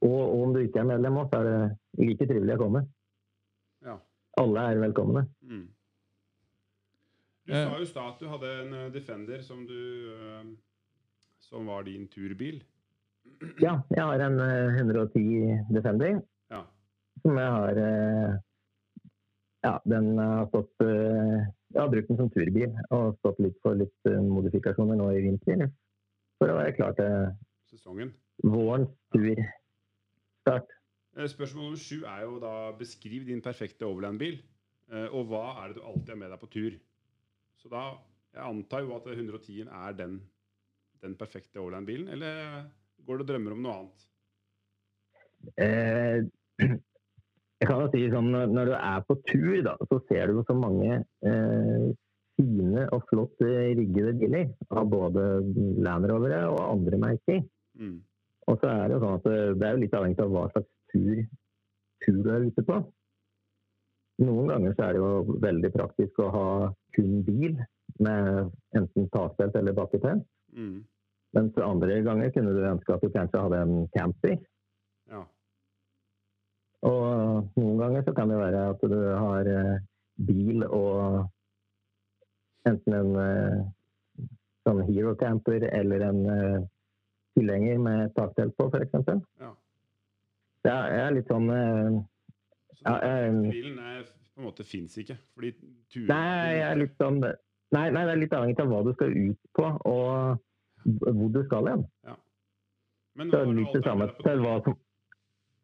[0.00, 2.82] Og, og om du ikke er medlem også, er det like trivelig å komme.
[3.84, 3.98] Ja.
[4.40, 5.26] Alle er velkomne.
[5.44, 5.66] Mm.
[7.44, 7.64] Du Eh.
[7.66, 9.76] sa jo i stad at du hadde en eh, Defender som du
[11.40, 12.60] Som var din turbil.
[13.60, 16.62] Ja, jeg har en eh, 110 Defender Ja.
[17.22, 18.34] som jeg har eh,
[19.64, 23.76] Ja, den har stått eh, Jeg har brukt den som turbil og stått litt for
[23.80, 25.66] litt eh, modifikasjoner nå i vinter.
[26.40, 27.30] For å være klar til
[27.70, 28.12] Sesongen.
[28.42, 30.72] vårens turstart.
[31.16, 34.40] Eh, Spørsmål nummer sju er jo da beskriv din perfekte overland-bil.
[34.92, 36.78] eh, Og hva er det du alltid har med deg på tur?
[37.60, 37.84] Så da
[38.32, 40.20] Jeg antar jo at 110-en er den,
[41.02, 42.68] den perfekte overland-bilen, eller
[43.10, 44.06] går du drømmer om noe annet?
[45.58, 46.18] Eh,
[47.60, 50.54] jeg kan jo si sånn, når- du er på tur, da, så ser du så
[50.56, 51.88] mange eh,
[52.40, 54.46] fine og flott eh, riggede biler.
[54.70, 55.26] Av både
[55.82, 57.42] Land Rovere og andre merker.
[57.80, 57.98] Mm.
[58.48, 60.46] Og så er det jo sånn at det, det er jo litt avhengig av hva
[60.54, 61.20] slags tur,
[62.04, 62.78] tur du er ute på.
[64.20, 66.46] Noen ganger så er det jo veldig praktisk å ha
[66.96, 67.54] kun bil
[68.04, 70.24] med enten takfelt eller bakketelt.
[70.56, 70.80] Mm.
[71.36, 74.40] Mens andre ganger kunne du ønske at du kanskje hadde en camping.
[75.10, 75.22] Ja.
[76.88, 79.76] Og noen ganger så kan det være at du har eh,
[80.26, 81.28] bil og
[82.68, 83.60] enten en eh,
[84.66, 86.60] sånn Hero camper eller en eh,
[87.38, 89.12] tilhenger med taktelt på, f.eks.
[89.40, 89.52] ja.
[90.60, 92.96] Det er litt sånn Så Ja,
[93.32, 94.02] bilen er,
[94.34, 95.16] på en måte fins ikke.
[95.32, 95.54] Fordi
[95.88, 98.90] turen Nei, jeg er litt sånn Nei, nei, det er litt avhengig av hva du
[98.96, 100.40] skal ut på, og
[100.84, 101.86] hvor du skal hen.
[103.18, 104.76] Men Det er litt det samme til hva som,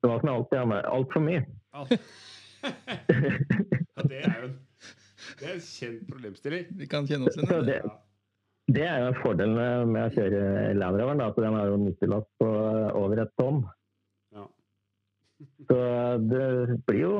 [0.04, 0.88] hva som er alltid det med.
[0.96, 1.44] Altfor mye.
[1.76, 1.94] Alt.
[2.66, 4.58] ja, det er jo en,
[5.38, 6.66] det er en kjent problemstilling.
[6.80, 7.54] Vi kan kjenne oss igjen.
[7.54, 7.78] I det.
[8.74, 10.42] det, er jo en fordel med, å kjøre
[10.80, 11.24] Landroveren.
[11.24, 12.50] At den har jo nyttelast på
[12.98, 13.62] over et tonn.
[14.36, 14.44] Ja.
[15.70, 15.80] Så
[16.26, 16.44] det
[16.88, 17.16] blir jo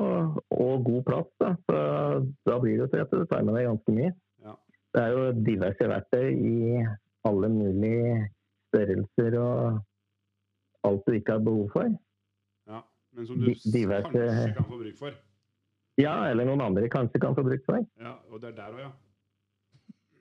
[0.56, 1.54] og god plass, da.
[1.70, 1.80] Så
[2.48, 4.12] da blir det jo til at du tar med deg ganske mye.
[4.44, 4.56] Ja.
[4.92, 6.56] Det er jo diverse verktøy i
[7.28, 8.16] alle mulige
[8.70, 9.80] størrelser og
[10.86, 11.90] alt du ikke har behov for.
[12.70, 12.80] ja.
[13.16, 15.12] Men som du diverse- kanskje kan få bruk for.
[15.98, 17.80] Ja, eller noen andre kanskje kan få bruk for.
[18.00, 18.92] Ja, og det er der òg, ja.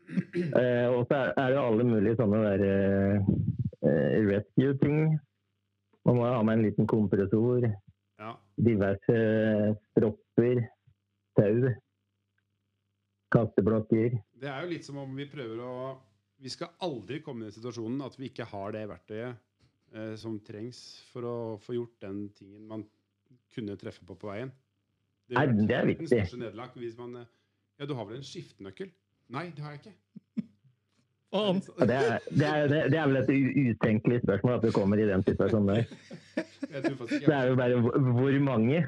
[0.62, 3.30] Eh, og så er, er det jo alle mulige sånne der eh,
[3.90, 5.16] eh, rescue-ting.
[6.06, 7.66] Man må ha med en liten kompressor,
[8.22, 8.32] ja.
[8.68, 9.16] diverse
[9.90, 10.62] stropper,
[11.40, 11.72] tau,
[13.34, 14.20] kasteblokker.
[14.42, 15.74] Det er jo litt som om vi prøver å
[16.42, 19.40] vi skal aldri komme i den situasjonen at vi ikke har det verktøyet
[19.96, 22.86] eh, som trengs for å få gjort den tingen man
[23.56, 24.52] kunne treffe på på veien.
[25.34, 26.20] Nei, vil det er viktig.
[26.38, 27.32] nederlag hvis man eh,
[27.80, 28.92] Ja, du har vel en skiftenøkkel?
[29.36, 29.96] Nei, det har jeg ikke.
[31.36, 33.30] Det er, det, er, det det er vel et
[33.76, 35.84] utenkelig spørsmål at du kommer i den situasjonen der.
[36.72, 38.86] Det er jo bare hvor mange.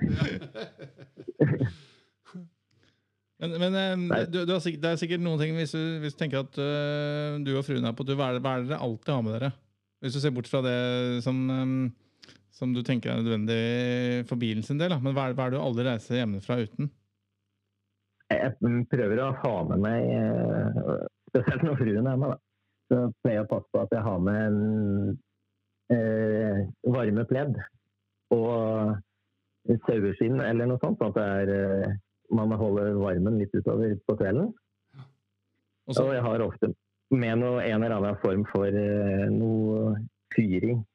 [3.37, 6.21] Men, men du, du har sikkert, det er sikkert noen ting hvis du, hvis du
[6.21, 9.13] tenker at uh, du og fruen er på tur, hva er det er dere alltid
[9.13, 9.51] har med dere?
[10.01, 10.77] Hvis du ser bort fra det
[11.25, 11.75] som, um,
[12.53, 14.99] som du tenker er nødvendig for bilen sin del, da.
[15.01, 16.89] men hva er, hva er det du aldri reiser hjemmefra uten?
[18.33, 22.37] Jeg prøver å ha med meg, eh, spesielt når fruen er med, da.
[22.91, 24.57] så pleier jeg å passe på at jeg har med en
[25.95, 26.59] eh,
[26.91, 27.55] varme pledd
[28.35, 31.95] og saueskinn eller noe sånt, sånn at det er,
[32.31, 34.53] man holder varmen litt utover på kvelden.
[35.87, 36.73] Og så- Og jeg har ofte
[37.11, 39.95] med noe, en eller annen form for eh, noe
[40.35, 40.85] fyring,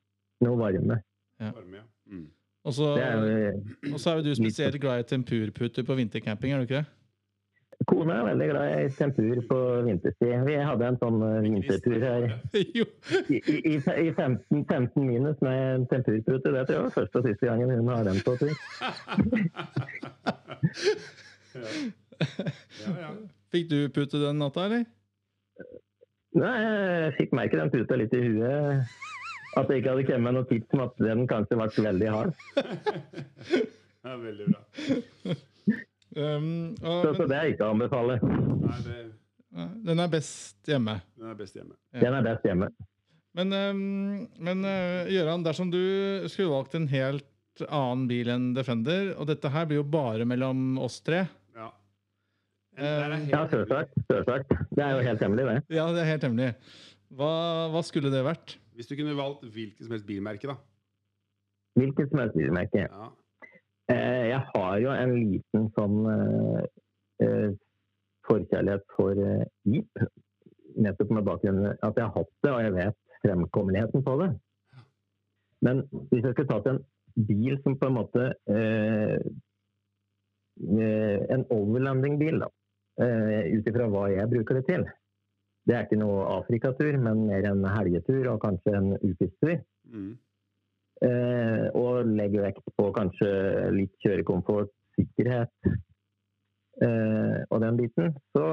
[0.41, 1.03] noe varme.
[1.41, 1.83] varme, ja.
[2.13, 2.27] Mm.
[2.65, 3.53] og så er
[3.99, 6.87] så er jo du spesielt glad i tempurputer på vintercamping, er du ikke det?
[7.89, 10.45] Kona er veldig glad i tempur på vinterstid.
[10.47, 12.85] Vi hadde en sånn eh, vintertur her i,
[13.33, 13.39] i,
[13.75, 13.77] i
[14.13, 16.53] 15, 15 minus med tempurpute.
[16.53, 18.53] Det tror jeg var første og siste gangen hun har den på tur.
[21.55, 21.93] ja.
[22.83, 23.13] ja, ja.
[23.53, 24.85] Fikk du pute den natta, eller?
[26.39, 29.01] Nei, jeg fikk merke den puta litt i huet.
[29.61, 32.33] At jeg ikke hadde kommet med noe tips om at den kanskje ble veldig hard.
[34.03, 34.63] Det er veldig bra.
[36.13, 36.47] Um,
[36.83, 38.17] og, Så, så det er ikke å anbefale.
[38.21, 38.97] Nei, det,
[39.87, 40.97] den er best hjemme.
[41.15, 41.77] den er best hjemme.
[42.01, 42.69] Den er best hjemme.
[43.39, 45.79] Men, um, men uh, Gøran, dersom du
[46.27, 50.81] skulle valgt en helt annen bil enn Defender, og dette her blir jo bare mellom
[50.83, 51.23] oss tre
[51.55, 51.69] Ja.
[51.69, 51.73] En der er
[52.79, 53.93] helt Ja, selvsagt.
[54.11, 54.49] selvsagt.
[54.71, 55.77] Det er jo helt hemmelig, det.
[55.77, 56.55] Ja, det er helt hemmelig.
[57.13, 57.33] Hva,
[57.73, 58.57] hva skulle det vært?
[58.75, 60.55] Hvis du kunne valgt hvilket som helst bilmerke, da.
[61.77, 62.87] Hvilket som helst bilmerke.
[62.89, 63.11] Ja.
[63.93, 66.65] Eh, Jeg har jo en liten sånn eh,
[67.27, 67.51] eh,
[68.29, 70.07] forkjærlighet for eh, Jeep.
[70.81, 74.31] Nettopp med bakgrunn i at jeg har hatt det, og jeg vet fremkommeligheten på det.
[75.63, 76.81] Men hvis jeg skulle tatt en
[77.29, 79.19] bil som på en måte eh,
[80.81, 82.49] eh, En overlanding-bil, da.
[83.01, 84.85] Eh, Ut ifra hva jeg bruker det til.
[85.65, 89.61] Det er ikke noe Afrikatur, men mer en helgetur og kanskje en ukestur.
[89.89, 90.13] Mm.
[91.03, 93.31] Eh, og legge vekt på kanskje
[93.75, 95.51] litt kjørekomfort, sikkerhet
[96.85, 98.45] eh, og den biten, så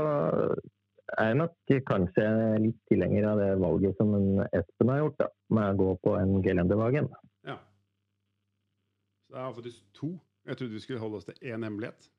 [1.17, 2.25] er jeg nok kanskje
[2.63, 6.15] litt tilhenger av det valget som en Espen har gjort, da, med å gå på
[6.21, 7.09] en gelendervagen.
[7.45, 7.59] ja.
[9.29, 10.07] Så det er faktisk to.
[10.49, 12.09] Jeg trodde vi skulle holde oss til én hemmelighet.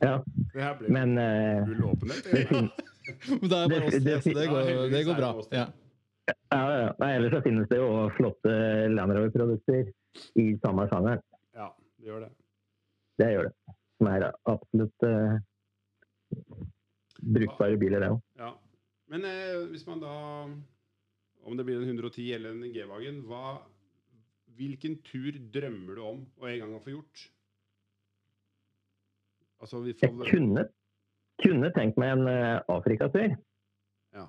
[0.00, 0.14] Ja,
[0.54, 2.24] Det her blir men uh, det
[3.44, 5.30] Det er bare oss tre, Det- det går, det går bra.
[5.52, 5.66] Ja.
[6.50, 6.90] ja, ja.
[7.02, 8.54] Nei, ellers så finnes det jo flotte
[8.94, 9.90] Land Rover-produkter
[10.40, 11.20] i samme sjanger.
[11.54, 11.68] Ja,
[12.00, 12.30] det gjør det.
[13.20, 13.54] Det gjør det.
[13.98, 15.36] Som er absolutt uh,
[17.34, 18.22] brukbare biler, det òg.
[18.40, 18.52] Ja.
[19.12, 20.14] Men eh, hvis man da
[21.44, 23.18] Om det blir en 110 eller en G-Wagen,
[24.56, 27.24] Hvilken tur drømmer du om å en gang få gjort?
[29.64, 30.66] Altså, vi Jeg kunne,
[31.40, 33.32] kunne tenkt meg en uh, Afrikatur.
[34.12, 34.26] Ja.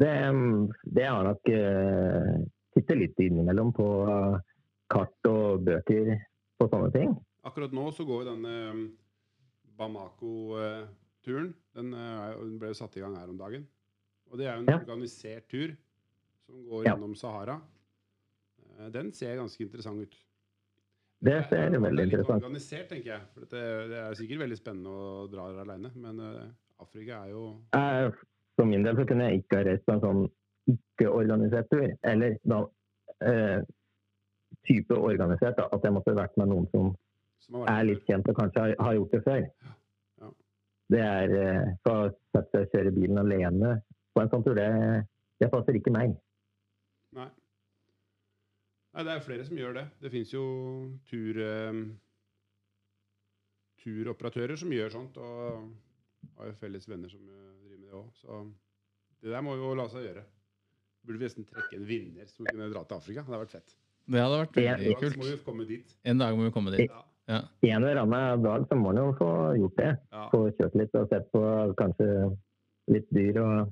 [0.00, 2.38] Det, mm, det har nok uh,
[2.74, 4.38] tittet litt innimellom på uh,
[4.90, 6.14] kart og bøker
[6.58, 7.12] på sånne ting.
[7.44, 8.82] Akkurat nå så går denne um,
[9.76, 11.52] Bamako-turen.
[11.74, 13.64] Den eh, den ble jo satt i gang her om dagen.
[14.30, 14.78] Og det er jo en Ja.
[14.78, 15.74] organisert tur
[16.46, 16.94] som går Ja.
[16.94, 17.60] gjennom Sahara.
[18.78, 20.14] Eh, Den ser ganske interessant ut.
[21.24, 22.42] Det ser er- veldig det er interessant.
[22.44, 23.20] organisert, tenker jeg.
[23.34, 27.30] For det, det er sikkert veldig spennende å dra der alene, men uh, Afrika er
[27.32, 27.44] jo
[27.78, 28.10] Eh,
[28.58, 30.20] For min del så kunne jeg ikke ha reist på en sånn
[30.70, 31.86] ikke-organisert tur.
[32.06, 33.62] Eller da uh,
[34.68, 35.66] type organisert, da.
[35.72, 36.92] At jeg måtte vært med noen som
[37.44, 39.42] som er litt kjent og kanskje har, har gjort det før.
[40.22, 40.28] Ja.
[40.94, 41.32] Det er
[41.90, 41.96] å
[42.32, 43.72] sette seg og kjøre bilen alene
[44.16, 44.68] på en sånn tur, det,
[45.42, 46.14] det passer ikke meg.
[48.94, 49.04] Nei.
[49.04, 49.84] Det er flere som gjør det.
[50.02, 50.44] Det fins jo
[51.10, 51.80] tur, eh,
[53.82, 58.12] turoperatører som gjør sånt, og har jo felles venner som eh, driver med det òg.
[58.20, 58.44] Så
[59.24, 60.22] det der må jo la seg gjøre.
[61.04, 63.24] Burde vi nesten trekke en vinner som kunne dra til Afrika.
[63.24, 63.74] Det hadde vært fett.
[64.04, 65.18] Det hadde vært veldig kult.
[65.18, 65.98] må vi komme dit.
[66.04, 66.86] En dag må vi komme dit.
[66.88, 67.02] Ja.
[67.26, 67.40] Ja.
[67.60, 69.92] En eller annen dag så må en jo få gjort det.
[70.12, 70.26] Ja.
[70.32, 71.40] Få kjørt litt og sett på
[71.78, 72.08] kanskje
[72.92, 73.70] litt dyr og,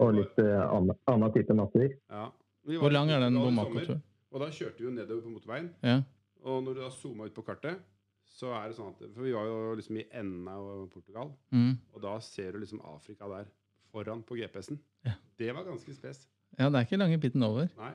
[0.00, 1.90] og litt uh, annen type natur.
[2.08, 2.30] Ja.
[2.68, 4.02] Hvor lang er den bomma Bomako-turen?
[4.28, 5.70] Og da kjørte vi jo nedover på motorveien.
[5.82, 6.02] Ja.
[6.44, 7.80] Og når du da zooma ut på kartet,
[8.28, 11.32] så er det sånn at For vi var jo liksom i enden av Portugal.
[11.54, 11.78] Mm.
[11.94, 13.48] Og da ser du liksom Afrika der
[13.92, 14.78] foran på GPS-en.
[15.06, 15.16] Ja.
[15.40, 16.26] Det var ganske spes.
[16.58, 17.68] Ja, det er ikke lange biten over.
[17.78, 17.94] Nei,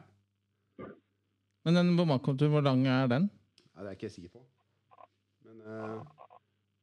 [1.64, 3.30] Men den Bomakonturen, hvor lang er den?
[3.74, 4.42] Nei, det er ikke jeg sikker på.
[5.46, 6.02] Men uh,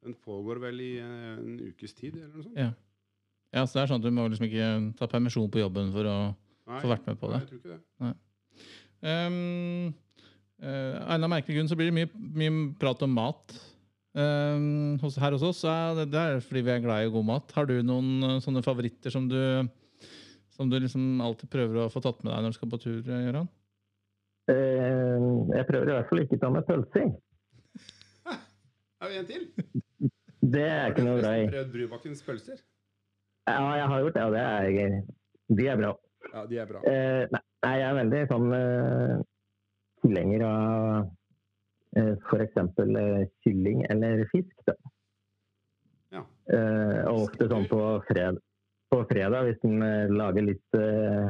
[0.06, 2.56] den pågår vel i eh, en ukes tid, eller noe sånt.
[2.56, 2.70] Ja.
[3.50, 6.06] Ja, så det er sånn at du må liksom ikke ta permisjon på jobben for
[6.06, 6.16] å
[6.70, 8.12] Nei, få vært med på nei, jeg tror ikke det.
[9.00, 9.90] Um,
[10.62, 12.10] uh, Av en merkelig grunn så blir det mye,
[12.42, 13.56] mye prat om mat.
[14.10, 17.26] Um, hos, her hos oss er det, det er fordi vi er glad i god
[17.28, 17.54] mat.
[17.56, 19.38] Har du noen uh, sånne favoritter som du,
[20.54, 23.00] som du liksom alltid prøver å få tatt med deg når du skal på tur,
[23.06, 23.50] uh, Gøran?
[24.50, 27.06] Eh, jeg prøver i hvert fall ikke å ta med pølse.
[29.00, 29.46] Er vi en til?
[30.40, 31.46] Det er ikke noe bra i.
[31.52, 32.60] Prøvd Brubakkens pølser?
[33.48, 34.96] Ja, jeg har gjort det, og det er,
[35.58, 35.92] de er bra.
[36.32, 36.82] Ja, de er bra.
[36.86, 37.42] Eh, nei,
[37.80, 39.16] jeg er veldig sånn eh,
[40.04, 41.08] tilhenger av
[41.96, 42.60] eh, f.eks.
[42.60, 44.54] Eh, kylling eller fisk.
[44.68, 44.76] Da.
[46.16, 46.24] Ja.
[46.52, 48.40] Eh, og ofte sånn på, fred
[48.90, 51.28] på fredag, hvis en eh, lager litt eh,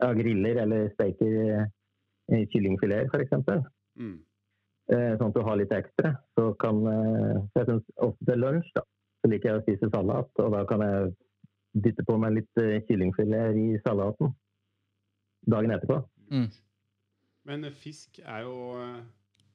[0.00, 3.68] ja, griller eller steker eh, kyllingfileter f.eks.
[4.00, 4.16] Mm.
[4.90, 6.14] Eh, sånn at du har litt ekstra.
[6.38, 8.84] Så kan eh, jeg synes ofte til lunsj da,
[9.20, 11.12] så liker jeg å spise salat, og da kan jeg
[11.72, 14.34] dytte på meg litt eh, kyllingfilet i salaten
[15.50, 16.00] dagen etterpå.
[16.30, 16.50] Mm.
[17.48, 19.00] Men fisk er jo eh,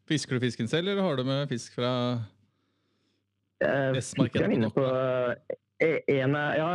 [0.06, 1.92] Fisker du fisken selv, eller har du med fisk fra
[3.64, 4.84] Eh, Vestmarkedet fisker er inne på
[5.86, 6.70] eh, en av Ja,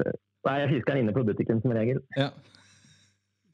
[0.00, 2.00] nei, jeg fisker den inne på butikken som regel.
[2.18, 2.30] Ja.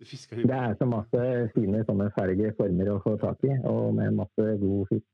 [0.00, 1.20] Det er så masse
[1.54, 5.06] fine sånne ferdige former å få tak i, og med masse god fisk.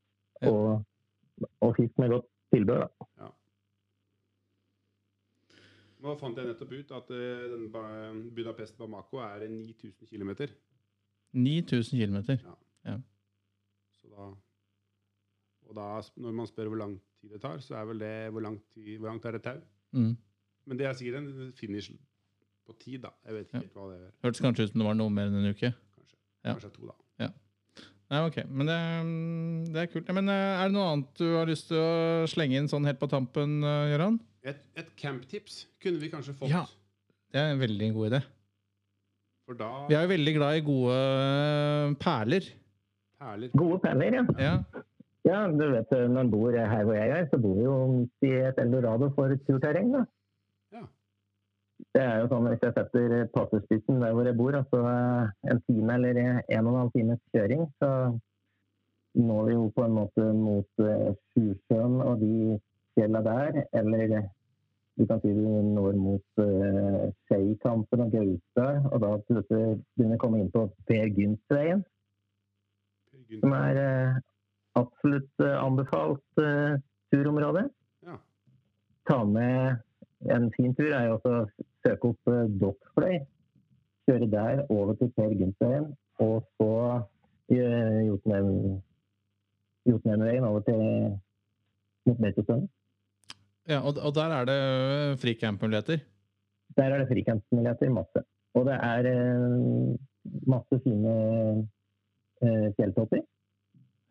[0.43, 0.51] Ja.
[0.51, 3.31] Og, og fisk med godt tilbør, da.
[6.03, 7.53] Nå fant jeg nettopp ut at eh,
[8.35, 10.33] Budapest Bamako er 9000 km.
[11.33, 12.19] 9000 km.
[13.95, 14.31] Så da
[15.69, 15.85] Og da,
[16.21, 18.99] når man spør hvor lang tid det tar, så er vel det hvor langt, tid,
[18.99, 19.61] hvor langt er det tau?
[19.93, 20.17] Mm.
[20.67, 21.93] Men det er sikkert en finish
[22.67, 23.13] på tid, da.
[23.25, 23.63] Jeg vet ikke Ja.
[23.63, 24.11] helt hva det er.
[24.27, 25.71] Hørtes kanskje ut som det var noe mer enn en uke.
[25.97, 26.53] Kanskje, Ja.
[26.55, 26.95] kanskje to, da.
[27.25, 27.31] Ja.
[28.11, 30.13] Nei, ok, Men det, mm, det er kult.
[30.15, 32.99] Men eh, er det noe annet du har lyst til å slenge inn sånn helt
[33.01, 34.21] på tampen, eh, Gøran?
[34.43, 36.51] Et, et camptips kunne vi kanskje fått.
[36.51, 36.65] Ja.
[37.33, 38.23] Det er en veldig god idé.
[39.47, 42.49] For da Vi er jo veldig glad i gode eh, perler.
[43.19, 44.25] perler Gode perler, ja.
[44.39, 44.57] Ja.
[45.23, 48.27] Ja, du vet, når en bor her hvor jeg er, så bor vi jo midt
[48.27, 49.93] i et eldorado for turterreng.
[49.95, 50.03] da.
[50.75, 50.83] Ja.
[51.95, 55.63] Det er jo sånn Hvis jeg setter passespissen der hvor jeg bor, altså eh, en
[55.69, 57.93] time eller en og en halv times kjøring, så
[59.15, 62.59] når vi jo på en måte mot eh, Sjusjøen og de
[62.97, 63.63] fjella der.
[63.73, 64.17] Eller
[64.99, 70.23] du kan si du når mot uh, Skeikampen og Gaute, Og da plutselig begynner å
[70.27, 71.85] komme inn på Per Gynt-veien
[73.41, 74.17] som er uh,
[74.81, 76.77] absolutt uh, anbefalt uh,
[77.13, 77.69] turområde.
[78.07, 78.19] Ja.
[79.09, 79.81] Ta med
[80.33, 81.47] en fin tur er jo også å
[81.87, 83.23] søke opp uh, Dokkfløy.
[84.09, 88.81] Kjøre der over til Per Gyntveien, og så uh, Jotunheim-
[89.87, 90.81] Jotunheimveien over til
[92.07, 92.69] mot Beitostølen.
[93.71, 96.03] Ja og, og der er det eh, fricamp-muligheter.
[96.77, 98.25] Der er det frikampmuligheter masse.
[98.59, 99.97] Og det er eh,
[100.49, 101.17] masse fine
[102.43, 103.25] eh, fjelltopper.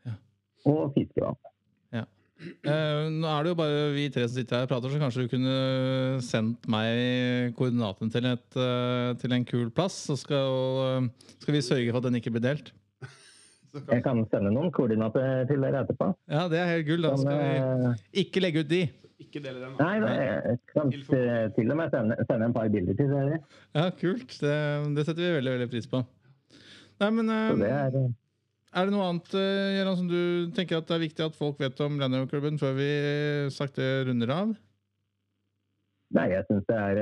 [0.07, 0.17] Ja.
[0.65, 1.39] Og fiskevann.
[2.41, 5.25] Eh, nå er det jo bare vi tre som sitter her og prater, så kanskje
[5.27, 8.57] du kunne sendt meg koordinaten til, et,
[9.21, 9.99] til en kul plass.
[10.09, 12.71] Så skal, skal vi sørge for at den ikke blir delt.
[13.77, 16.09] Jeg kan sende noen koordinater til dere etterpå.
[16.33, 17.05] Ja, det er helt gull.
[17.05, 18.81] Da skal vi ikke legge ut de.
[19.21, 19.75] Ikke dele den.
[19.79, 20.91] nei, da, jeg kan
[21.55, 23.37] til og med sende, sende en par bilder til dere.
[23.77, 24.33] Ja, kult.
[24.41, 24.55] Det,
[24.97, 26.01] det setter vi veldig veldig pris på.
[27.01, 28.09] Nei, men Så det er eh,
[28.77, 31.79] Er det noe annet eh, som du tenker at det er viktig at folk vet
[31.83, 34.53] om Landroverklubben før vi eh, sakte runder av?
[36.15, 37.01] Nei, jeg syns det er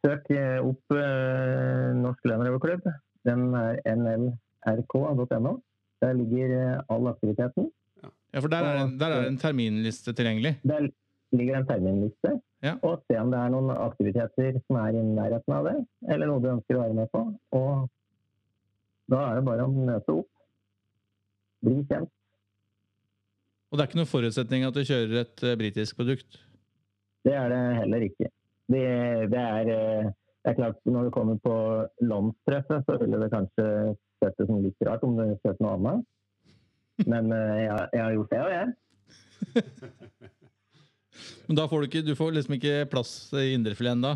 [0.00, 0.30] Søk
[0.64, 2.86] opp eh, Norsk Landroverklubb.
[3.28, 5.58] Den er nlrk.no.
[6.00, 7.68] Der ligger all aktiviteten.
[8.34, 10.56] Ja, for der er, det- der er en terminliste tilgjengelig.
[10.62, 10.88] Der
[11.32, 12.40] ligger en terminliste.
[12.62, 12.74] Ja.
[12.84, 15.76] Og se om det er noen aktiviteter som er i nærheten av det,
[16.12, 17.22] eller noe du ønsker å være med på.
[17.56, 17.88] Og
[19.10, 20.28] da er det bare å møte opp.
[21.64, 22.10] Bli kjent.
[23.70, 26.40] Og det er ikke noen forutsetning at du kjører et eh, britisk produkt.
[27.24, 28.28] Det er det heller ikke.
[28.70, 28.84] Det,
[29.30, 30.08] det, er, eh,
[30.44, 31.54] det er klart, når du kommer på
[32.02, 33.66] landstreffet, så ville det kanskje
[34.22, 36.06] sett det som litt rart om du kjørte noe annet.
[37.06, 38.66] Men eh, jeg, har- jeg har gjort det, og jeg.
[41.50, 44.12] Men da får du ikke, du får liksom ikke plass i indrefileten da?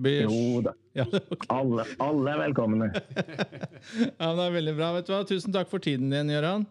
[0.00, 0.72] Blir- Jo da.
[0.94, 1.46] Ja, okay.
[1.50, 2.86] Alle, alle er velkomne.
[2.94, 4.88] ja, men det er veldig bra.
[4.94, 5.24] Vet du hva?
[5.26, 6.66] Tusen takk for tiden din, Gøran.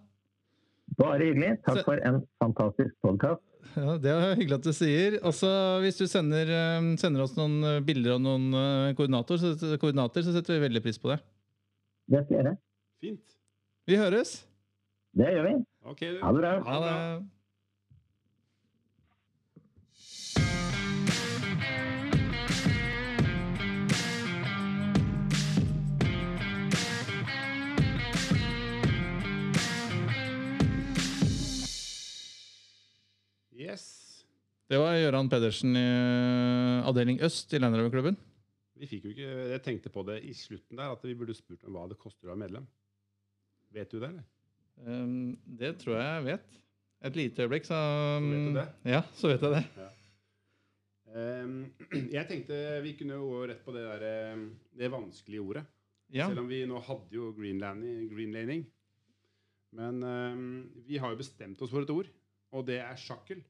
[0.96, 1.58] Bare hyggelig.
[1.66, 1.84] Takk så...
[1.90, 3.44] for en fantastisk podkast.
[3.76, 5.18] Ja, Det er hyggelig at du sier.
[5.28, 5.50] Også
[5.84, 8.48] Hvis du sender, eh, sender oss noen eh, bilder og noen
[8.96, 9.52] koordinater, så,
[9.82, 11.20] koordinater, så setter vi veldig pris på det.
[12.14, 12.56] Det skal jeg gjøre.
[13.04, 13.38] Fint.
[13.92, 14.36] Vi høres.
[15.14, 15.54] Det gjør vi.
[15.94, 16.16] Okay.
[16.24, 16.52] Ha det bra.
[16.66, 16.94] Ha det.
[33.54, 33.86] Yes.
[34.66, 38.18] Det var Gøran Pedersen i eh, avdeling øst i Landrøverklubben.
[38.82, 41.62] Vi fikk jo ikke Jeg tenkte på det i slutten der, at vi burde spurt
[41.70, 42.66] om hva det koster å være medlem.
[43.70, 44.26] Vet du det, eller?
[44.82, 46.62] Um, det tror jeg jeg vet.
[47.04, 48.70] Et lite øyeblikk, så Så vet du det?
[48.86, 49.90] Ja, så vet jeg det.
[51.14, 51.58] Ehm,
[52.16, 54.46] jeg tenkte vi kunne gå rett på det der, eh,
[54.80, 55.66] det vanskelige ordet.
[56.14, 56.28] Ja.
[56.28, 58.66] Selv om vi nå hadde jo greenlanding, greenlaning.
[59.74, 60.50] Men ehm,
[60.88, 62.10] vi har jo bestemt oss for et ord,
[62.54, 63.42] og det er sjakkel.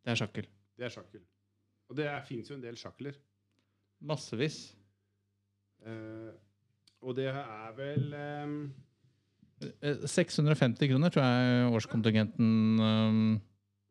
[0.00, 0.48] Det er sjakkel.
[0.76, 1.24] Det er sjakkel.
[1.90, 3.16] Og det fins jo en del sjakler.
[4.00, 4.70] Massevis.
[5.80, 6.32] Uh,
[7.04, 8.14] og det er vel
[8.44, 8.56] um,
[9.60, 13.40] 650 kroner tror jeg årskontingenten um,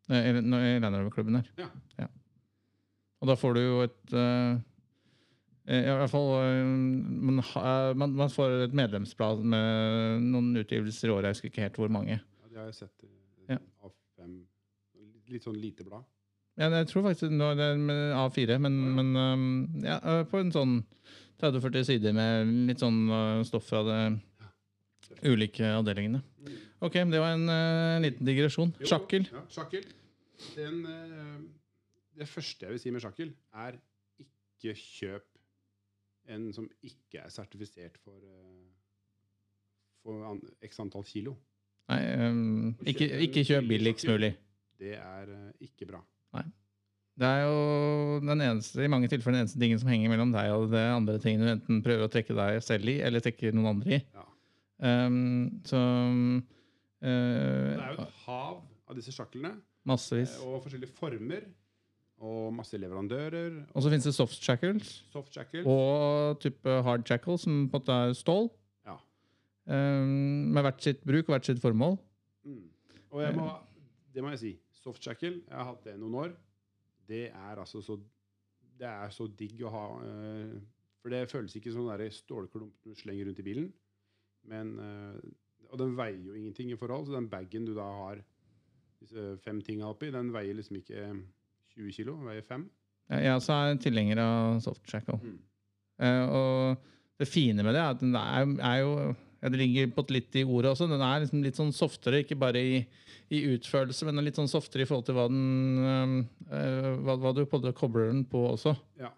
[0.10, 1.50] eh, i i Landrøverklubben er.
[1.60, 2.08] Ja.
[3.20, 4.58] Og da får du jo et eh,
[5.68, 7.42] eh, I hvert fall eh, man,
[8.00, 11.28] man, man får et medlemsblad med noen utgivelser i året.
[11.30, 12.16] Jeg husker ikke helt hvor mange.
[12.22, 13.04] Ja, det har jeg sett.
[13.04, 13.60] eh, Ja.
[13.84, 14.40] A5.
[15.30, 16.08] Litt sånn lite blad.
[16.60, 19.44] Ja, jeg tror faktisk nå er det med A4, men, men um,
[19.86, 20.80] ja, eh, på en sånn
[21.40, 24.00] 30-40 sider med litt sånn eh, stoff fra de
[25.24, 26.22] ulike avdelingene.
[26.80, 28.74] Ok, det var en uh, liten digresjon.
[28.80, 29.28] Jo, Sjakkel.
[29.32, 29.88] Ja, sjakkel.
[30.56, 31.40] Den, uh,
[32.20, 33.80] det første jeg vil si med sjakkel, er
[34.22, 35.28] ikke kjøp
[36.30, 38.70] en som ikke er sertifisert for, uh,
[40.04, 41.36] for an, x antall kilo.
[41.90, 44.36] Nei, um, ikke, ikke kjøp billigst mulig.
[44.80, 45.32] Det er
[45.66, 46.04] ikke bra.
[47.20, 50.54] Det er jo den eneste, i mange tilfeller den eneste tingen som henger mellom deg
[50.56, 53.74] og det andre tingen du enten prøver å trekke deg selv i, eller trekke noen
[53.74, 54.00] andre i.
[54.16, 54.24] Ja.
[54.80, 55.80] Um, så
[57.02, 59.54] Det er jo et hav av disse sjaklene,
[59.88, 60.38] Massevis.
[60.38, 61.44] eh, og forskjellige former,
[62.20, 65.66] og masse leverandører, Og så finnes det soft shackles soft shackles.
[65.66, 68.50] og type hard shackles, som på en måte er stål.
[68.86, 68.98] Ja.
[69.68, 71.98] Um, med hvert sitt bruk og hvert sitt formål.
[72.44, 72.70] Mm.
[73.12, 73.50] Og jeg må,
[74.14, 74.60] det må jeg si.
[74.74, 76.36] Soft shackle, jeg har hatt det noen år.
[77.08, 78.00] Det er altså så
[78.80, 79.86] Det er så digg å ha.
[80.00, 80.60] Uh,
[81.02, 83.74] for det føles ikke som sånn stålklump du slenger rundt i bilen.
[84.48, 88.24] Men, eh, og den veier jo ingenting i forhold, så den bagen du da har
[89.00, 91.06] disse fem tinga oppi, den veier liksom ikke
[91.76, 92.68] 20 kilo, den veier fem.
[93.10, 95.18] Jeg også er tilhenger av soft shackle.
[95.24, 95.38] Mm.
[96.06, 98.94] Eh, og det fine med det er at den er, er jo
[99.40, 100.88] ja, Det ligger på litt i ordet også.
[100.92, 102.82] Den er liksom litt sånn softere, ikke bare i,
[103.32, 107.46] i utførelse, men litt sånn softere i forhold til hva, den, eh, hva, hva du
[107.46, 108.76] en kobler den på også.
[109.00, 109.14] Ja.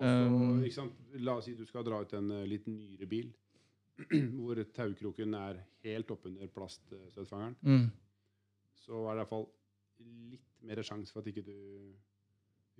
[0.00, 0.90] Og så, Um?
[1.20, 3.26] La oss si du skal dra ut en litt nyere bil,
[4.38, 7.56] hvor taukroken er helt oppunder plaststøtfangeren.
[7.62, 7.90] Mm.
[8.80, 9.46] så er det iallfall
[10.32, 11.92] litt mer sjanse for at ikke du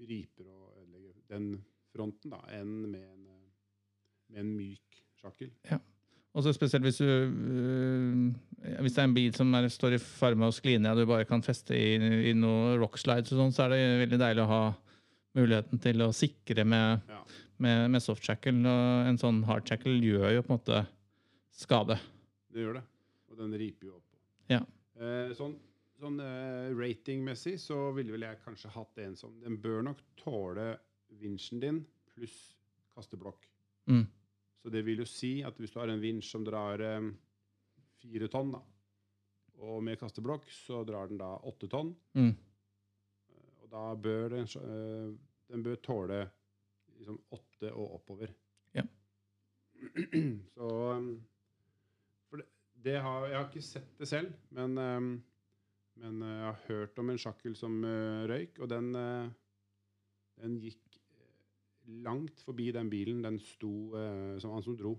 [0.08, 1.50] riper og ødelegger den
[1.92, 3.48] fronten da, enn med en, eh,
[4.32, 5.50] med en myk sjakkel.
[5.68, 5.78] Ja.
[6.30, 8.28] Og så spesielt hvis du øh,
[8.84, 11.02] Hvis det er en bil som er, står i fare med å skli ned, og
[11.02, 11.96] du bare kan feste i,
[12.30, 14.62] i noe rockslides og sånn, så er det veldig deilig å ha
[15.38, 17.20] muligheten til å sikre med, Ja.
[17.58, 18.54] med, med soft shackle.
[18.62, 20.80] Og en sånn hard shackle gjør jo på en måte
[21.60, 21.98] skade.
[22.50, 22.84] Det gjør det.
[23.30, 24.16] Og den riper jo opp.
[24.50, 24.62] Ja.
[25.00, 25.58] Eh, sånn
[26.00, 30.72] sånn eh, ratingmessig så ville vel jeg kanskje hatt en som Den bør nok tåle
[31.20, 31.82] vinsjen din
[32.14, 32.54] pluss
[32.94, 33.44] kasteblokk.
[33.90, 34.06] Mm.
[34.62, 37.10] Så det vil jo si at hvis du har en vinsj som drar eh,
[38.00, 38.60] fire tonn, da,
[39.60, 42.32] og med kasteblokk så drar den da åtte tonn, Mm.
[43.60, 45.10] og da bør den, eh,
[45.52, 46.20] den bør tåle
[46.96, 48.32] liksom åtte og oppover.
[48.76, 48.84] Ja.
[50.54, 51.12] så um,
[52.86, 55.10] har, jeg har ikke sett det selv, men, um,
[56.00, 59.28] men uh, jeg har hørt om en sjakkel som uh, røyk, og den, uh,
[60.40, 60.98] den gikk
[62.04, 63.72] langt forbi den bilen den sto,
[64.38, 64.92] som han som dro.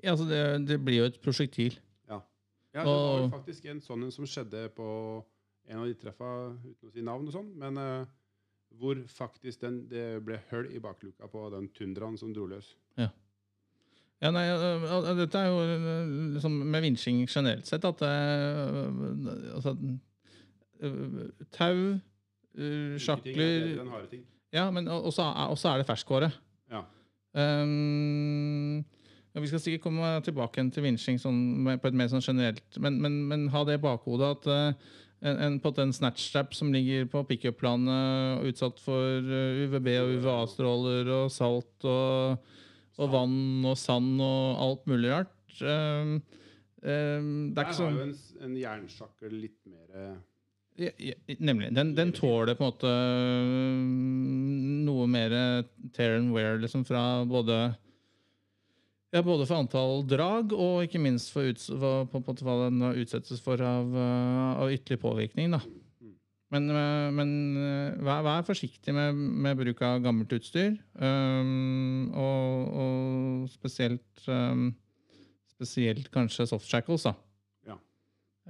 [0.00, 0.40] Ja, altså det,
[0.70, 1.76] det blir jo et prosjektil.
[2.08, 2.22] Ja,
[2.72, 4.86] det var jo faktisk en sånn som skjedde på
[5.68, 6.30] en av de treffa,
[6.64, 7.76] uten å si navn og sånn, men
[8.78, 12.72] hvor faktisk den, det ble høl i bakluka på den tundraen som dro løs.
[14.24, 14.46] Ja, nei,
[15.18, 15.58] dette er jo
[16.38, 18.12] liksom med vinsjing generelt sett at det
[19.58, 19.74] altså,
[20.80, 21.20] øh,
[21.52, 21.82] Tau,
[23.02, 23.68] sjakler.
[24.54, 26.30] Ja, men og- også er, også er det ferskvare.
[26.70, 26.80] Ja.
[27.34, 28.78] Um,
[29.34, 31.40] ja, vi skal sikkert komme tilbake til vinsjing sånn,
[31.82, 34.92] på et mer sånn generelt, men, men, men ha det i bakhodet at, uh,
[35.24, 41.30] en, en, en måte som ligger på pickup-planet, utsatt for eh, UVB og UVA-stråler og
[41.32, 42.38] salt og,
[43.00, 45.32] og vann og sand og alt mulig rart.
[45.60, 46.16] Um,
[46.82, 48.14] um, det er ikke sånn en,
[48.46, 50.16] en jernsjakkel litt mer eh,
[50.82, 51.70] Ja, ja, Nemlig.
[51.76, 55.36] Den, den tåler på en måte mm, noe mer
[55.94, 57.60] tear and wear liksom fra både
[59.14, 62.64] ja, både for antall drag og ikke minst for uts hva, på, på, på, hva
[62.64, 65.54] den utsettes for av, eh, av ytterligere påvirkning.
[65.54, 65.62] Da.
[66.52, 70.76] Men, eh, men eh, vær, vær forsiktig med, med bruk av gammelt utstyr.
[71.00, 74.72] um, og, og spesielt um,
[75.54, 77.04] Spesielt kanskje soft shackles.
[77.06, 77.14] da.
[77.70, 77.76] Ja.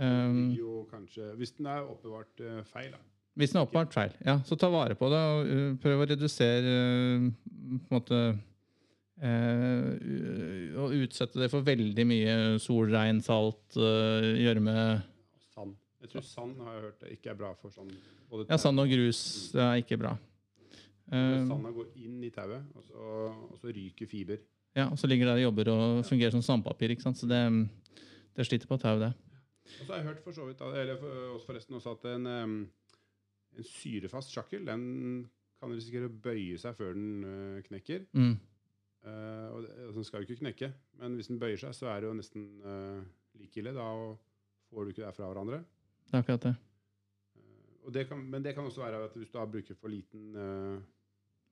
[0.00, 3.00] Um, jo kanskje Hvis den er oppbevart uh, feil, da.
[3.36, 5.20] hvis den er oppbevart feil, ja, så ta vare på det.
[5.20, 7.28] og uh, Prøv å redusere uh,
[7.76, 8.24] på en måte
[10.80, 14.74] Og utsette det for veldig mye solregn, salt, uh, gjørme.
[16.04, 17.90] Jeg tror sand har jeg hørt det ikke er bra for sånn
[18.30, 19.20] både Ja, sand og grus
[19.54, 20.14] det er ikke bra.
[21.08, 24.38] Uh, Sanda går inn i tauet, og, så- og så ryker fiber.
[24.76, 26.90] ja, og så ligger det der og jobber og fungerer som sandpapir.
[26.92, 27.16] ikke sant?
[27.20, 27.40] Så det,
[28.36, 29.12] det sliter på tau, det.
[29.80, 30.96] Og så har jeg hørt for så vidt, eller
[31.46, 35.28] forresten også, at en, en syrefast sjakkel den
[35.60, 38.06] kan risikere å bøye seg før den eh, knekker.
[38.12, 38.34] Mm.
[39.04, 41.86] Uh, og det- altså, Den skal jo ikke knekke, men hvis den bøyer seg, så
[41.92, 43.02] er det jo nesten uh,
[43.38, 43.72] like ille.
[43.76, 43.86] Da
[44.72, 45.64] får du ikke det fra hverandre.
[46.14, 46.54] Det er akkurat det.
[47.34, 50.78] Eh, det kan, men det kan også være at hvis du bruker for liten uh,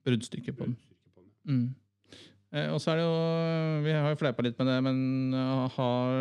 [0.07, 0.77] Bruddstykke på den.
[1.11, 1.31] på den.
[1.43, 1.75] Mm.
[2.53, 3.17] Eh, og så er det jo
[3.83, 6.15] Vi har jo fleipa litt med det, men uh, har,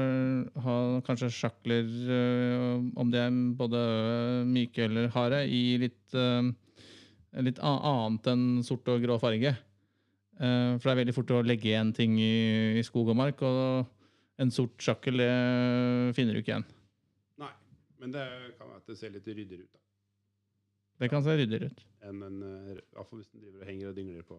[0.66, 3.78] har kanskje sjakler, eh, om de er både
[4.51, 6.51] myke eller harde, i litt, eh,
[7.47, 9.55] litt annet enn sort og grå farge.
[9.55, 13.47] Eh, for det er veldig fort å legge igjen ting i, i skog og mark,
[13.47, 13.86] og
[14.43, 15.34] en sort sjakkel det
[16.16, 16.70] finner du ikke igjen.
[18.03, 18.26] Men det
[18.59, 19.80] kan være at det ser litt ryddigere ut da,
[21.03, 21.80] Det kan se ryddigere ut.
[22.03, 22.38] enn en,
[22.74, 24.38] Iallfall i hvis den driver og henger og dingler på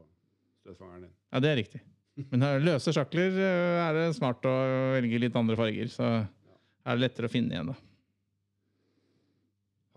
[0.64, 1.14] støtfangeren din.
[1.32, 1.82] Ja, det er riktig.
[2.30, 4.54] Men her, løse sjakler eh, er det smart å
[4.98, 7.78] velge litt andre farger, så er det lettere å finne igjen, da.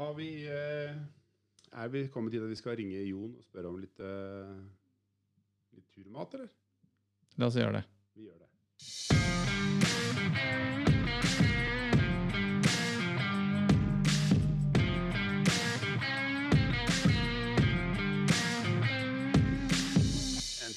[0.01, 0.95] Har vi eh,
[1.77, 4.57] Er vi kommet til at vi skal ringe Jon og spørre om litt, eh,
[5.77, 6.49] litt turmat, eller?
[7.37, 7.85] La oss gjøre det.
[8.17, 8.49] Vi gjør det.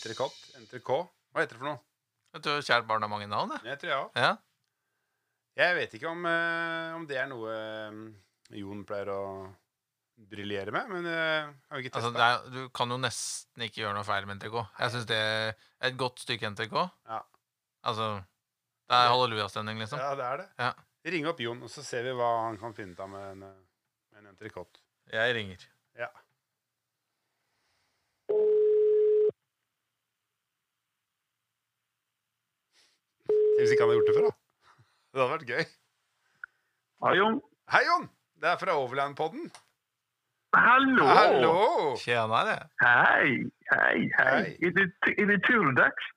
[0.10, 0.58] Entrecôte.
[0.58, 1.10] Entrecôte.
[1.32, 1.80] Hva heter det for noe?
[2.34, 3.62] Jeg tror Kjært barn har mange navn, det.
[3.70, 4.18] jeg tror jeg òg.
[4.18, 4.32] Ja.
[5.60, 9.22] Jeg vet ikke om, eh, om det er noe eh, Jon pleier å
[10.30, 12.20] briljere med, men eh, har vi ikke Altså, testa.
[12.20, 14.58] det er, du kan jo nesten ikke gjøre noe feil med NTK.
[14.80, 15.54] Jeg syns det er
[15.90, 16.76] et godt stykke NTK.
[17.10, 17.22] Ja.
[17.90, 18.10] Altså
[18.90, 20.00] Det er hallelujastemning, liksom.
[20.02, 20.48] Ja, det er det.
[20.60, 20.72] Ja.
[21.10, 23.44] Ring opp Jon, og så ser vi hva han kan finne ut av med en,
[23.48, 23.60] eh,
[24.14, 24.82] med en entrecôte.
[25.14, 25.64] Jeg ringer.
[25.98, 26.10] Ja.
[33.60, 34.36] Hvis ikke han har gjort det før, da.
[35.10, 35.64] Det hadde vært gøy.
[37.04, 37.42] Hei, Jon.
[37.74, 38.06] Hei, Jon!
[38.40, 39.50] Det er fra Overland-podden.
[40.56, 41.06] Hallo!
[41.06, 41.56] Hallo!
[42.00, 42.56] Tjenere.
[42.82, 43.34] Hei,
[43.72, 44.06] hei, hei.
[44.20, 44.46] hei.
[44.64, 46.08] Är det, är det turdags?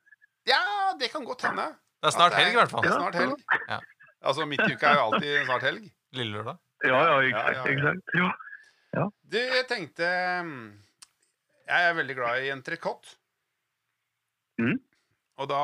[0.49, 0.63] Ja,
[1.01, 1.67] det kan godt hende.
[2.03, 2.87] Det er snart helg, i hvert fall.
[2.87, 3.35] Det er snart helg.
[3.69, 3.81] Ja.
[4.23, 5.91] Altså, midt i uka er jo alltid snart helg.
[6.19, 6.63] Lille lørdag.
[6.85, 8.31] Ja, ja, Ja, exakt, ja, ja.
[8.93, 9.05] Ja.
[9.33, 10.09] Du, jeg tenkte
[10.45, 10.73] mm,
[11.69, 13.15] Jeg er veldig glad i entrecôte.
[14.61, 14.79] Mm.
[15.41, 15.63] Og da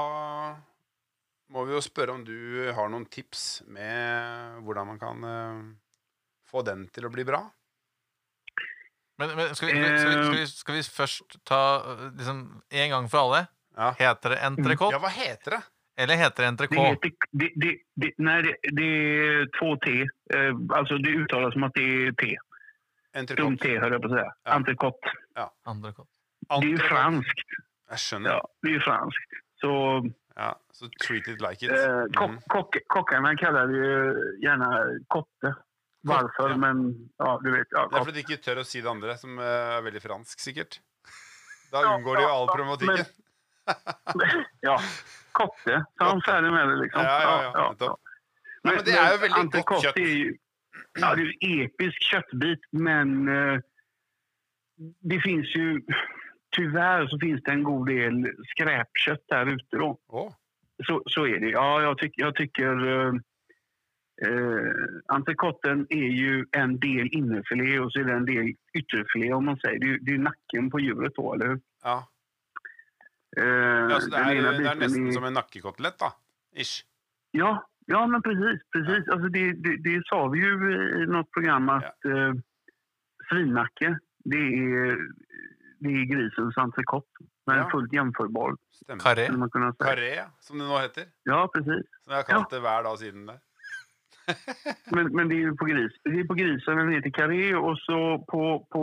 [1.54, 5.62] må vi jo spørre om du har noen tips med hvordan man kan eh,
[6.48, 7.42] få den til å bli bra.
[9.18, 12.92] Men, men skal, vi, skal, vi, skal, vi, skal vi først ta øh, liksom en
[12.92, 13.46] gang for alle?
[13.78, 13.92] Ja.
[13.98, 15.64] Heter det entrecôte, Ja, hva heter det?
[15.98, 17.10] eller heter det entrecôte?
[17.30, 20.06] det, det, det, nej, det, det är två T.
[20.34, 22.28] Eh, altså, det uttales som at det er T.
[23.16, 23.58] Dum Entrecôte.
[23.64, 24.32] T, hører jeg på att säga.
[24.44, 24.58] Ja.
[24.58, 26.06] Entrecôte.
[26.48, 27.42] Det er jo fransk.
[27.90, 28.30] Jeg skjønner.
[28.30, 29.38] Ja, det er jo fransk.
[29.58, 29.72] Så
[30.38, 31.72] Ja, så treat it like it.
[31.72, 32.40] eh, kock, Mhm.
[32.46, 35.54] kock, kockarna kallar det ju gärna kotte.
[36.00, 36.56] Varför, ja.
[36.56, 37.66] men ja, du vet.
[37.70, 39.44] Ja, Det er fordi de ikke tør å si det andre, som eh,
[39.78, 40.78] er veldig fransk, sikkert.
[41.72, 43.06] Da unngår de jo all ja, problematikken.
[44.68, 44.76] ja,
[45.36, 45.80] kotte.
[45.98, 47.02] Så han ferdig med det liksom.
[47.02, 47.74] Ja, ja, ja.
[47.80, 47.96] Ja,
[48.64, 49.98] men det er jo veldig godt kjøtt.
[51.02, 53.58] ja, det er jo episk kjøttbit, men uh,
[55.10, 55.82] det fins ju...
[56.56, 59.98] Tyvärr så finns det en god del skräpkött där ute då.
[60.06, 60.32] Oh.
[60.86, 61.50] Så, så är det.
[61.50, 63.06] Ja, jag, tyck, jag tycker...
[64.26, 64.72] Eh,
[65.06, 69.56] entrecoten är ju en del innerfilé och så är det en del ytterfilé om man
[69.56, 69.78] säger.
[69.78, 71.60] Det, är det är nacken på djuret då, eller hur?
[71.82, 72.08] ja.
[73.36, 73.44] Eh,
[73.90, 76.12] ja så det, er, det är nästan är- som en nackekotlett, da.
[76.56, 76.84] Ish.
[77.30, 78.60] Ja, Ja, men precis.
[78.72, 79.08] precis.
[79.08, 80.52] Alltså det, det, det sa vi ju
[81.02, 82.32] i något program att eh,
[83.30, 84.98] svinnacke, det är,
[85.80, 87.26] det er grisens entrecote.
[87.46, 87.68] Den er Ja.
[87.72, 88.56] fullt gjenforbar.
[89.00, 89.28] Karé.
[89.80, 91.06] Karé, som det nå heter.
[91.26, 91.84] Ja, precis.
[92.04, 93.38] Som jeg har kalt det hver dag siden det.
[94.92, 95.94] Men, men det er jo på gris.
[96.04, 97.96] Det er på grisen den heter karé og så
[98.28, 98.40] på,
[98.74, 98.82] på,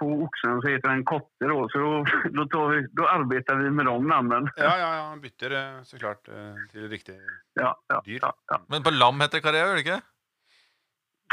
[0.00, 1.58] på oxen så heter den kotte då.
[1.68, 1.82] Så
[2.24, 4.48] da då, tar vi, då arbetar vi med de namnen.
[4.56, 5.16] Ja, ja, ja.
[5.20, 7.18] Bytter eh, så klart eh, til riktig
[7.60, 8.18] Ja, ja, dyr.
[8.22, 8.60] ja, ja.
[8.68, 10.00] Men på lam heter det karé, gjør det ikke?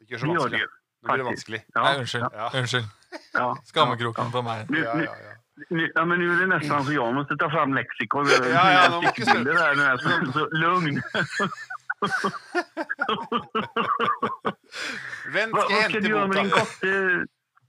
[0.03, 0.67] Ikke så vanskelig.
[1.01, 1.65] Nå blir det vanskelig.
[1.73, 2.25] Ja, Nei, unnskyld.
[2.33, 2.51] Ja.
[2.59, 2.85] Unnskyld.
[3.33, 4.65] Ja, Skammekroken på meg.
[4.69, 5.35] Ja, ja, ja.
[5.95, 8.27] ja, men nu är det nästan så jag måste ta fram lexikon.
[8.27, 9.97] Ja, ja, de måste här nu.
[9.97, 11.01] Så, så, lugn.
[15.33, 16.93] Vent, Vad, skal ska du gjøre med din kotte?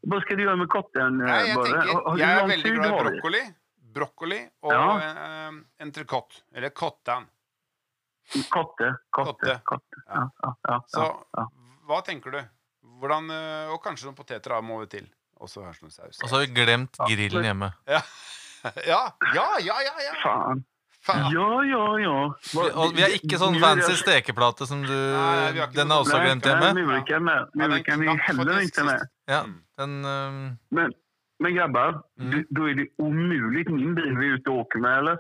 [0.03, 1.67] Vad ska du gjøre med kotten, eh, Nei, jeg Børre?
[1.73, 3.43] tenker, Har- har jeg er veldig glad i brokkoli.
[3.95, 5.01] Brokkoli og Ja.
[5.03, 5.51] ja.
[5.85, 6.43] entrecôte.
[6.55, 7.27] Eller kottan.
[8.49, 9.61] Kotte, kotte, Kotte.
[9.65, 10.03] kotte.
[10.07, 11.47] Ja, ja, ja, Så ja, ja.
[11.89, 12.41] hva tenker du?
[13.01, 15.07] Hvordan, eh, og kanskje noen poteter da, må vi til.
[15.41, 17.71] Og så har vi glemt grillen hjemme.
[17.89, 18.03] Ja,
[18.93, 19.01] ja,
[19.35, 20.15] ja, ja, ja, ja.
[20.23, 20.65] Faen.
[21.01, 21.31] Faen.
[21.33, 22.17] Ja, ja, ja.
[22.53, 26.45] Vi, og vi har ikke sånn fancy stekeplate som du Nei, Den er også glemt
[26.45, 26.99] Nej, hjemme.
[27.01, 27.39] ikke med.
[27.41, 29.07] Ja, den Murikan är knapp heller ikke med.
[29.31, 29.55] Ja, Mm.
[29.81, 30.59] den um...
[30.77, 30.93] Men,
[31.41, 32.45] men grabbar, Mm.
[32.53, 35.17] da er det umulig min bil vi er ute og åker med, eller?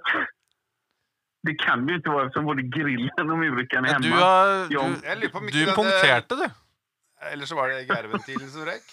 [1.48, 4.00] Det kan det jo ikke være, som både grillen og murikan hjemme.
[4.00, 4.82] Men du har Ja.
[4.84, 4.98] Du,
[5.48, 6.46] ikke du punkterte, du.
[7.32, 8.82] Eller så var det gærventilen som røyk.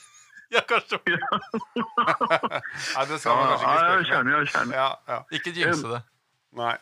[0.49, 0.95] Ja, kanskje.
[1.03, 1.17] Nei,
[3.09, 4.45] det skal man kanskje ikke spørre om.
[4.47, 4.75] känner.
[4.77, 5.17] Ja, ja.
[5.35, 5.99] Ikke jinxe det.
[6.55, 6.75] Nei.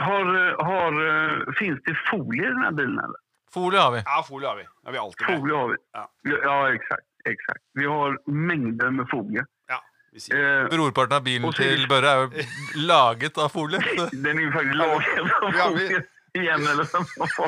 [0.00, 2.96] Har, eh, har, eh, finns det folie i denne bilen?
[3.02, 3.20] Eller?
[3.52, 4.00] Folie har vi.
[4.06, 4.62] Ja, folie har vi.
[4.64, 5.36] Det har vi alltid med.
[5.40, 5.76] Folie har vi.
[5.98, 6.04] Ja.
[6.46, 7.60] Ja, exakt, exakt.
[7.76, 9.44] Vi har mengder med folie.
[9.68, 9.78] Ja,
[10.12, 10.40] vi sier.
[10.62, 12.28] Eh, Brorparten av bilen så- til Børre er jo
[12.92, 13.80] laget av folie.
[13.92, 14.08] Så.
[14.24, 16.00] den er faktisk laget av Ja, vi- folie
[16.40, 16.64] igen.
[16.72, 16.98] Eller så.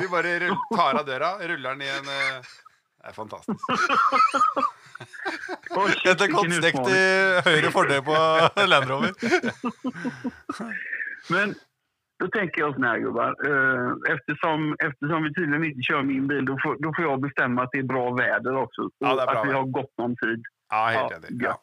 [0.01, 2.37] Vi bare rull, tar av døra, ruller den i en eh,
[3.05, 3.61] Det er fantastisk.
[6.09, 7.01] Etter vilken kottstekt i
[7.45, 8.15] høyre fordel på
[8.71, 9.13] Land Rover.
[11.35, 11.53] Men
[12.23, 13.35] då tänker jag sånn här gubbar.
[13.49, 17.63] Eh, Eftersom, eftersom vi tydligen inte kör min bil, då får, då får jag bestämma
[17.63, 18.83] att det är bra väder också.
[18.83, 20.43] Och Ja, er bra att vi har gott om tid.
[20.71, 21.43] Ja, helt Ja, enig.
[21.45, 21.59] ja.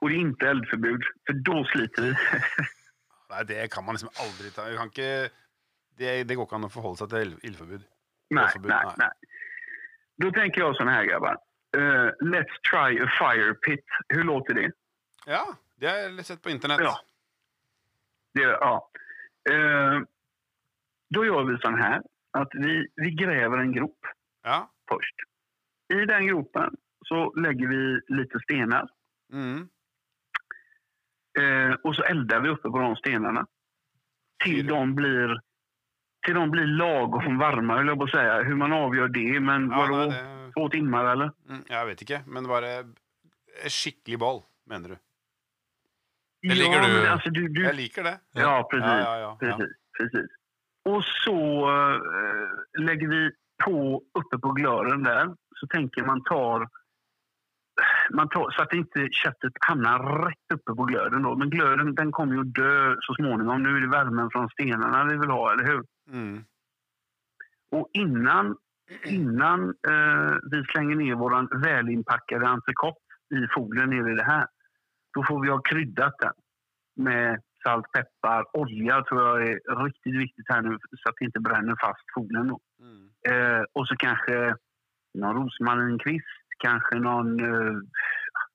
[0.00, 2.08] Och det är inte eldförbud, för då sliter vi.
[3.30, 4.62] Nei, det kan man liksom aldri ta.
[4.76, 5.28] Kan ikke
[5.98, 7.82] det, det går ikke an å forholde seg til ild- ildforbud.
[8.30, 8.84] Nei, nei, nei.
[8.86, 8.94] nej.
[9.02, 9.12] nej.
[10.22, 11.36] Då tänker jag sån här grabbar.
[11.76, 13.84] Uh, let's try a fire pit.
[14.08, 14.72] Hur låter det?
[15.26, 16.78] Ja, det har jeg sett på internet.
[16.80, 17.00] Ja.
[18.34, 18.90] det ja.
[19.50, 20.02] Uh,
[21.10, 22.02] då gör vi så här.
[22.30, 23.98] Att vi, vi gräver en grop
[24.42, 24.70] Ja.
[24.90, 25.14] först.
[25.94, 28.88] I den gropen så lägger vi lite stenar.
[29.32, 29.68] Mm.
[31.40, 33.46] Uh, och så eldar vi uppe på de stenarna.
[34.44, 35.40] Till de blir
[36.28, 38.42] till de blir lagom varma, höll jag på att säga.
[38.42, 40.10] Hur man avgör det, men Ja, vadå?
[40.10, 41.30] det, Två timmar eller?
[41.48, 42.72] mm, jeg vet ikke, men bare
[43.68, 44.96] skikkelig boll, mener du?
[46.48, 48.16] Det ligger du- men alltså, du, du Jeg liker det.
[48.32, 49.04] Ja, precis.
[49.06, 49.36] Ja, ja.
[49.40, 50.28] precis, precis.
[50.84, 51.36] Och så
[51.70, 53.30] äh, lägger vi
[53.64, 55.26] på uppe på glören där.
[55.60, 56.68] Så tänker man tar,
[58.10, 59.98] man tar så att inte köttet hamnar
[60.28, 61.22] rätt uppe på glöden.
[61.22, 61.36] Då.
[61.36, 63.62] Men glöden den kommer ju att dö så småningom.
[63.62, 65.82] Nu är det värmen från stenarna vi vill ha, eller hur?
[66.08, 66.44] Mm.
[67.70, 68.56] Och innan,
[69.04, 73.00] innan eh, vi slänger ner vår välinpackade entrecote
[73.30, 74.46] i folien ner i det här,
[75.14, 76.32] då får vi ha kryddat den
[76.96, 81.40] med salt, peppar, olja tror jag är riktigt viktigt här nu så att det inte
[81.40, 82.48] bränner fast folien.
[82.48, 82.60] Då.
[82.80, 83.10] Mm.
[83.28, 84.56] Eh, och så kanske
[85.14, 86.26] någon rosmarinkvist,
[86.58, 87.40] kanske någon...
[87.40, 87.76] Eh,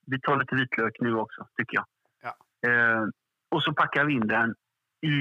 [0.06, 1.86] vi tar lite vitlök nu också, tycker jag.
[2.22, 2.70] Ja.
[2.70, 3.08] Eh,
[3.49, 4.56] och så packar vi in den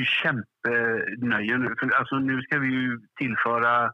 [0.04, 1.74] kämpenöje nu.
[1.80, 3.92] För alltså, nu ska vi ju tillföra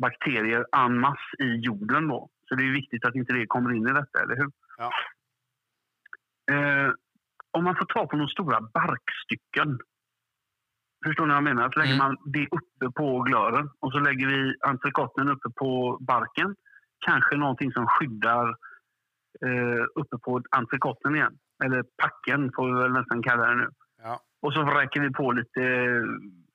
[0.00, 2.28] bakterier en masse i jorden då.
[2.48, 4.50] Så det är viktigt att inte det kommer in i detta, eller hur?
[4.78, 4.90] Ja.
[6.54, 6.92] Eh,
[7.50, 9.78] om man får ta på de stora barkstycken.
[11.06, 11.70] Förstår ni vad jag menar?
[11.70, 12.06] Så lägger Mm.
[12.06, 16.56] man det uppe på glören och så lägger vi entrecoten uppe på barken.
[17.06, 18.48] Kanske någonting som skyddar
[19.46, 21.38] eh, uppe på entrecoten igen.
[21.64, 23.68] Eller packen får vi väl nästan kalla det nu.
[24.02, 24.20] Ja.
[24.40, 26.02] Och så vräker vi på lite eh,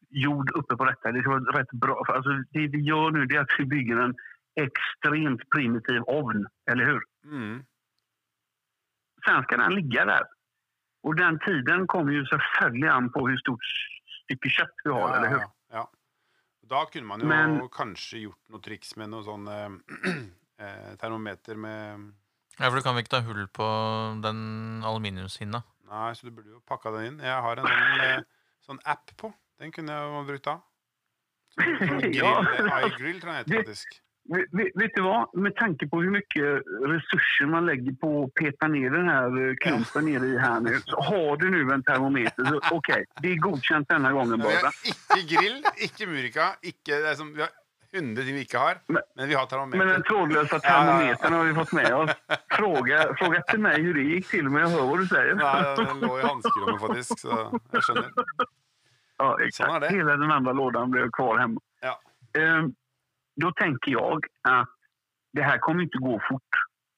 [0.10, 1.12] jord uppe på detta.
[1.12, 2.04] Det ska vara rätt bra.
[2.08, 4.16] Alltså, det vi gör nu det är att vi bygger en
[4.56, 6.48] extremt primitiv ovn.
[6.72, 7.02] Eller hur?
[7.26, 7.64] Mm.
[9.26, 10.24] Sen ska den ligga där.
[11.04, 13.66] Och den tiden kommer ju selvfølgelig an på hvor stort
[14.24, 15.40] stykke kjøtt vi har, Ja, eller hur?
[15.40, 15.90] ja, ja.
[16.70, 19.70] Da kunne man jo Men- kanskje gjort noe triks med noe sånn eh,
[20.64, 22.14] eh, termometer med
[22.60, 23.66] Ja, for du kan vel ikke ta hull på
[24.24, 25.64] den aluminiumshinna?
[25.90, 27.20] Nei, så du burde jo pakka den inn.
[27.24, 28.22] Jeg har en sånn, eh,
[28.66, 29.34] sånn app på.
[29.60, 30.60] Den kunne jeg brukt da.
[31.60, 32.32] Grill, Ja.
[32.88, 34.00] iGrill tror jeg den heter faktisk.
[34.32, 35.26] Vet, du hva?
[35.36, 36.52] Med tanke på hvor mye
[36.88, 40.72] ressurser man legger på å peta ned den her eh, klumpen nere i här nu.
[40.88, 44.40] Så har du nå en termometer, så OK, det er godkjent denne gangen.
[44.40, 44.72] Bare.
[44.86, 45.60] vi har ikke grill,
[45.90, 47.52] ikke Murica, ikke, det er som, vi har
[47.94, 51.54] 100 ting vi ikke har, Men- men vi har Men den trådløse termometern har vi
[51.54, 52.12] fått med oss.
[52.52, 55.36] Fråga, fråga till mig hur det gick till, men jag hör vad du säger.
[55.36, 58.12] Nei, den lå i hanskerommet faktisk, så jeg skjønner.
[59.18, 59.82] Ja, Sånn exakt.
[59.82, 59.90] det.
[59.90, 61.62] Hela den andra lådan blev kvar hemma.
[61.82, 62.00] Ja.
[62.38, 62.76] Um,
[63.36, 64.70] då tänker jag att
[65.34, 66.54] det här kommer inte gå fort.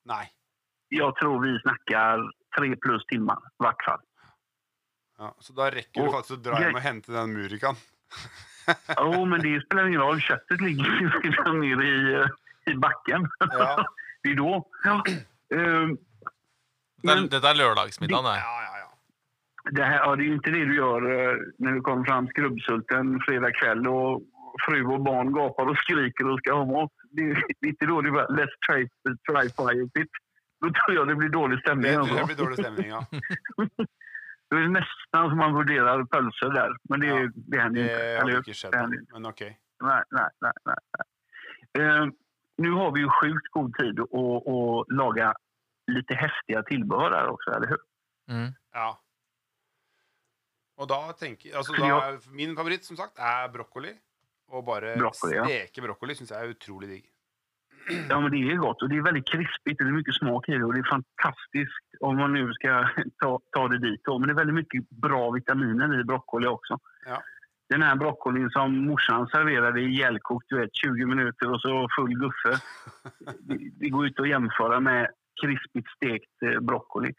[0.06, 0.26] Nei.
[0.90, 4.00] Jag tror vi snackar tre plus timmar i vart fall.
[5.18, 7.76] Ja, så da rekker du faktisk å dra hjem og hente den Muricaen.
[8.98, 10.22] Jo, men det spelar ingen roll.
[10.22, 13.28] Köttet ligger nere i, eh, i backen.
[13.40, 13.86] Ja,
[14.24, 14.68] Det är då.
[14.84, 15.04] Ja.
[15.56, 15.98] Ehm, er,
[17.04, 18.40] Men- dette er lørdagsmiddagen, det.
[18.42, 18.78] ja, ja.
[18.84, 18.90] ja.
[19.72, 22.28] det, här, ja, det är ju inte det du gör eh, när du kommer fram
[22.28, 24.22] skrubbsulten fredag kväll och
[24.66, 26.92] fru och barn gapar och skriker och ska ha mat.
[27.12, 28.90] Det, är inte då du bara let's try,
[29.30, 30.10] try fire pit.
[30.62, 31.92] Då tror jag det blir dålig stämning.
[31.92, 33.06] Det, det blir dårlig stemning, ja.
[34.56, 36.72] Det är nästan som man vurderer pölser där.
[36.90, 38.04] Men det, Ja, det händer Det inte.
[38.06, 38.40] Eller hur?
[38.40, 39.14] ikke skjedd, Det händer inte.
[39.14, 39.42] men ok.
[39.42, 40.52] Nei, nej, nej.
[40.66, 41.06] nej, nej.
[41.86, 42.06] Eh,
[42.58, 45.34] nu har vi ju sjukt god tid att att laga
[45.92, 47.80] lite häftiga tillbehör här också, eller hur?
[48.30, 48.52] Mm.
[48.74, 49.02] Ja.
[50.78, 53.94] Og da tenker altså da, Min favoritt, som sagt, er brokkoli.
[54.48, 55.46] Og bare Broccoli, ja.
[55.46, 57.06] steke brokkoli syns jeg er utrolig digg.
[58.10, 60.52] Ja, men det är gott och det är väldigt krispigt det är mycket smak i
[60.52, 62.88] det och det är fantastiskt om man nu ska
[63.24, 64.02] ta, ta det dit.
[64.08, 66.78] Men det är väldigt mycket bra vitaminer i broccoli också.
[67.06, 67.22] Ja.
[67.70, 72.14] Den här broccolin som morsan serverade i ihjälkokt, du vet, 20 minuter och så full
[72.14, 72.62] guffe.
[73.40, 75.08] Det, det går ut att jämföra med
[75.42, 77.14] krispigt stekt eh, broccoli.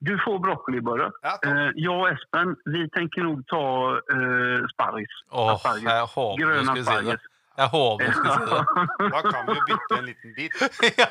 [0.00, 1.10] Du får broccoli, Burre.
[1.22, 1.38] Ja.
[1.44, 5.08] Eh, jag och Espen, vi tänker nog ta eh, sparris.
[5.30, 6.80] Åh, håper du Grön det.
[6.80, 7.20] asparges.
[7.58, 9.10] Jeg håper du skulle si det.
[9.14, 10.54] Da kan vi jo bytte en liten bit.
[11.02, 11.08] ja.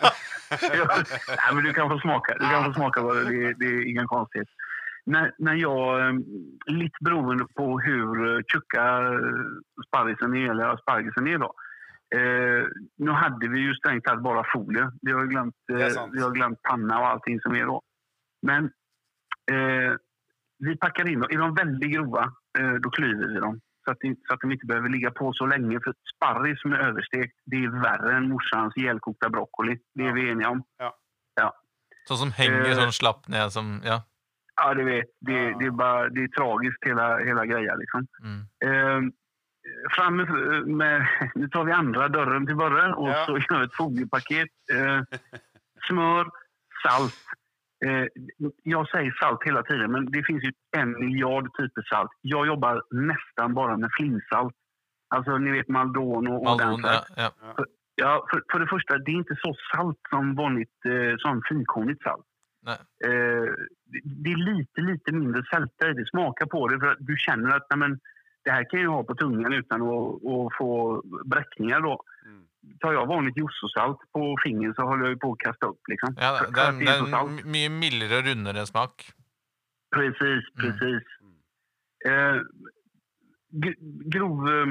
[1.40, 2.38] Nei, men du kan få smaka.
[2.40, 3.24] Du kan få smaka bare.
[3.30, 4.50] det, det, er ingen konstighet.
[5.06, 6.14] När, när jag, eh,
[6.66, 8.84] lite beroende på hur tjocka
[9.88, 11.54] sparrisen är, eller aspargesen är då.
[12.16, 12.64] Eh,
[12.98, 14.92] nu hade vi ju strängt taget bara folie.
[15.02, 17.82] Vi har glömt, eh, vi har glömt panna och allting som är då.
[18.42, 18.64] Men
[19.52, 19.94] eh,
[20.60, 21.30] vi packar in dem.
[21.32, 22.24] Är de väldigt grova,
[22.60, 23.60] eh, då klyver vi dem.
[23.88, 25.80] Så att, så att de inte behöver ligga på så länge.
[25.84, 29.80] För sparris som är överstekt, det är värre än morsans ihjälkokta broccoli.
[29.94, 30.64] Det är vi eniga om.
[32.08, 34.04] Sånn som henger uh, sånn slapp ned som Ja.
[34.56, 35.06] Ja, det vet.
[35.20, 35.58] Det, Ja.
[35.60, 37.80] det, är, bara, det är tragiskt hela, hela grejen.
[37.80, 38.08] Liksom.
[38.24, 38.40] Mm.
[38.68, 39.12] Uh,
[39.96, 40.28] fram med,
[40.68, 43.26] med, nu tar vi andra dörren till början och Ja.
[43.26, 44.50] så gör vi ett fogepaket.
[44.74, 45.02] Eh,
[45.88, 46.30] smör,
[46.84, 47.16] salt.
[47.86, 48.06] Eh,
[48.64, 52.12] jag säger salt hela tiden, men det finns ju en miljard typer salt.
[52.22, 54.54] Jag jobbar nästan bara med flingsalt.
[55.16, 56.80] Alltså, ni vet Maldon och, och den.
[56.84, 57.66] ja, ja, För,
[58.02, 62.04] Ja, för, för det första, det är inte så salt som vanligt eh, som finkornigt
[62.04, 62.26] salt.
[62.66, 62.80] Nej.
[63.06, 63.50] Eh,
[63.92, 66.10] det, det är lite, lite mindre sälta i det.
[66.10, 68.00] Smaka på det för att du känner att nej, men,
[68.44, 71.82] det här kan jag ha på tungan utan att, att få bräckningar.
[71.82, 72.04] Då.
[72.68, 72.78] Mm.
[72.84, 75.82] Tar jag vanligt jussosalt på fingeren så håller jag ju på att kasta upp.
[75.92, 76.16] Liksom.
[76.18, 79.08] ja det, er, det är er en mye mildere, rundere smak.
[79.96, 80.62] Precis, Mm.
[80.62, 81.04] precis.
[82.10, 82.38] Eh,
[84.14, 84.68] grov eh,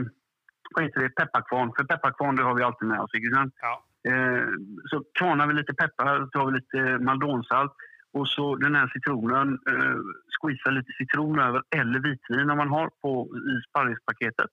[0.74, 1.72] vad heter det, pepparkvarn.
[1.76, 3.14] För pepparkvarn det har vi alltid med oss.
[3.14, 3.54] ikke sant?
[3.60, 3.74] Ja.
[4.10, 4.48] Eh,
[4.90, 7.72] så kvarnar vi lite peppar, så tar vi lite maldonsalt
[8.12, 9.96] och så den här citronen, eh,
[10.36, 14.50] squeeza lite citron över eller vitvin om man har på, i sparrispaketet.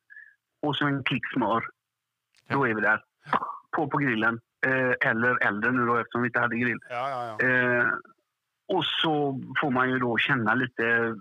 [0.62, 1.64] Och så en klick smör.
[2.50, 3.02] Då är vi där.
[3.76, 4.40] På på grillen.
[4.66, 6.80] Eh, eller elden nu då eftersom vi inte hade grill.
[6.90, 7.48] Ja, ja, ja.
[7.48, 7.88] Eh,
[8.68, 11.16] och så får man ju då känna lite...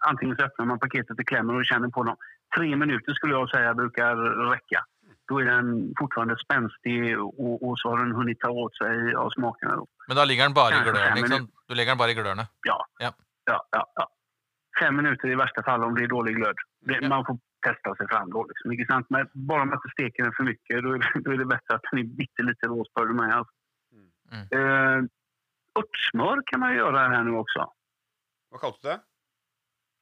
[0.00, 2.16] Antingen så öppnar man paketet och klämmer och känner på dem.
[2.56, 4.16] Tre minuter skulle jag säga brukar
[4.50, 4.84] räcka.
[5.28, 9.30] Då är den fortfarande spänstig och, och så har den hunnit ta åt sig av
[9.30, 9.76] smakerna.
[9.76, 9.86] Då.
[10.08, 11.28] Men da ligger den bare i glöden?
[11.28, 11.50] sant?
[11.68, 12.38] Du lägger den bare i glöden?
[12.66, 13.12] Ja, Ja.
[13.44, 14.08] ja, ja, ja.
[14.80, 16.54] Fem minuter i värsta fall om det är dålig glöd.
[16.80, 17.08] Det, Ja.
[17.08, 18.44] Man får testa sig fram då.
[18.44, 19.06] Liksom, inte sant?
[19.10, 21.74] Men bara man inte steker den för mycket då är det, då är det bättre
[21.74, 23.34] att den är bittelite råsbördig med.
[23.36, 23.54] Alltså.
[24.32, 24.46] Mm.
[24.52, 25.04] Eh,
[25.78, 27.72] örtsmör kan man ju göra här nu också.
[28.50, 29.00] Hva kalte du det?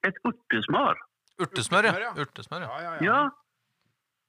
[0.09, 0.97] Ett örtesmör.
[1.43, 1.99] Urtesmør, ja.
[2.01, 2.13] ja.
[2.23, 2.69] Urtesmør, ja.
[2.69, 3.05] Ja, ja, ja.
[3.05, 3.31] Ja.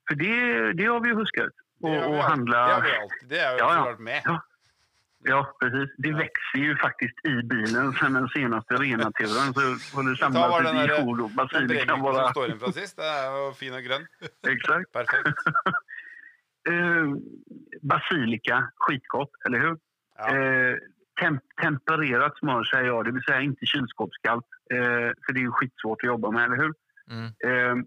[0.07, 1.53] För det, det har vi ju huskat.
[1.77, 2.67] Det har vi och handla...
[2.67, 3.29] Det har vi alltid.
[3.29, 3.83] Det har jo Ja, ja.
[3.83, 4.21] klart med.
[4.25, 4.41] Ja.
[5.23, 5.95] Ja, precis.
[5.97, 9.53] Det växer ju faktiskt i bilen sen den senaste renaturen.
[9.53, 9.61] Så
[9.95, 12.23] får du samla bara samlas den där- jord och basilika brevmikroen bara...
[12.23, 14.05] som står in fra sist, det jo fin og grønn.
[14.47, 14.91] Exakt.
[14.97, 15.37] Perfekt.
[16.69, 17.15] uh,
[17.81, 19.77] basilika, skitgott, eller hur?
[20.17, 20.35] Ja.
[20.35, 20.77] Uh,
[21.21, 24.49] temp tempererat smör säger jag, det vill säga inte kylskåpskallt.
[24.73, 26.73] Uh, för det är ju skitsvårt att jobba med, eller hur?
[27.09, 27.25] Mm.
[27.25, 27.85] Eh,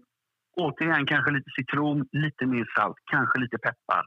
[0.57, 4.05] återigen kanske lite citron, lite mer salt, kanske lite peppar.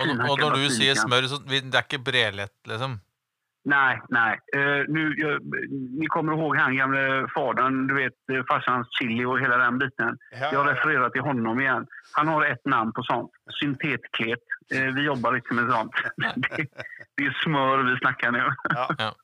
[0.00, 3.00] Og, og når du sier smør, så det er ikke brelett, liksom?
[3.66, 4.38] Nej, nej.
[4.56, 5.40] Uh, nu, jag,
[6.00, 10.18] ni kommer ihåg han gamle fadern, du vet eh, farsans chili och hela den biten.
[10.30, 11.86] Ja, Jag til refererar till honom igen.
[12.12, 13.30] Han har ett namn på sånt.
[13.60, 14.44] Syntetklet.
[14.74, 15.92] Uh, vi jobbar inte med sånt.
[16.36, 16.66] det,
[17.16, 18.38] det är smör vi snackar nu.
[18.68, 18.88] ja.
[18.98, 19.14] Ja.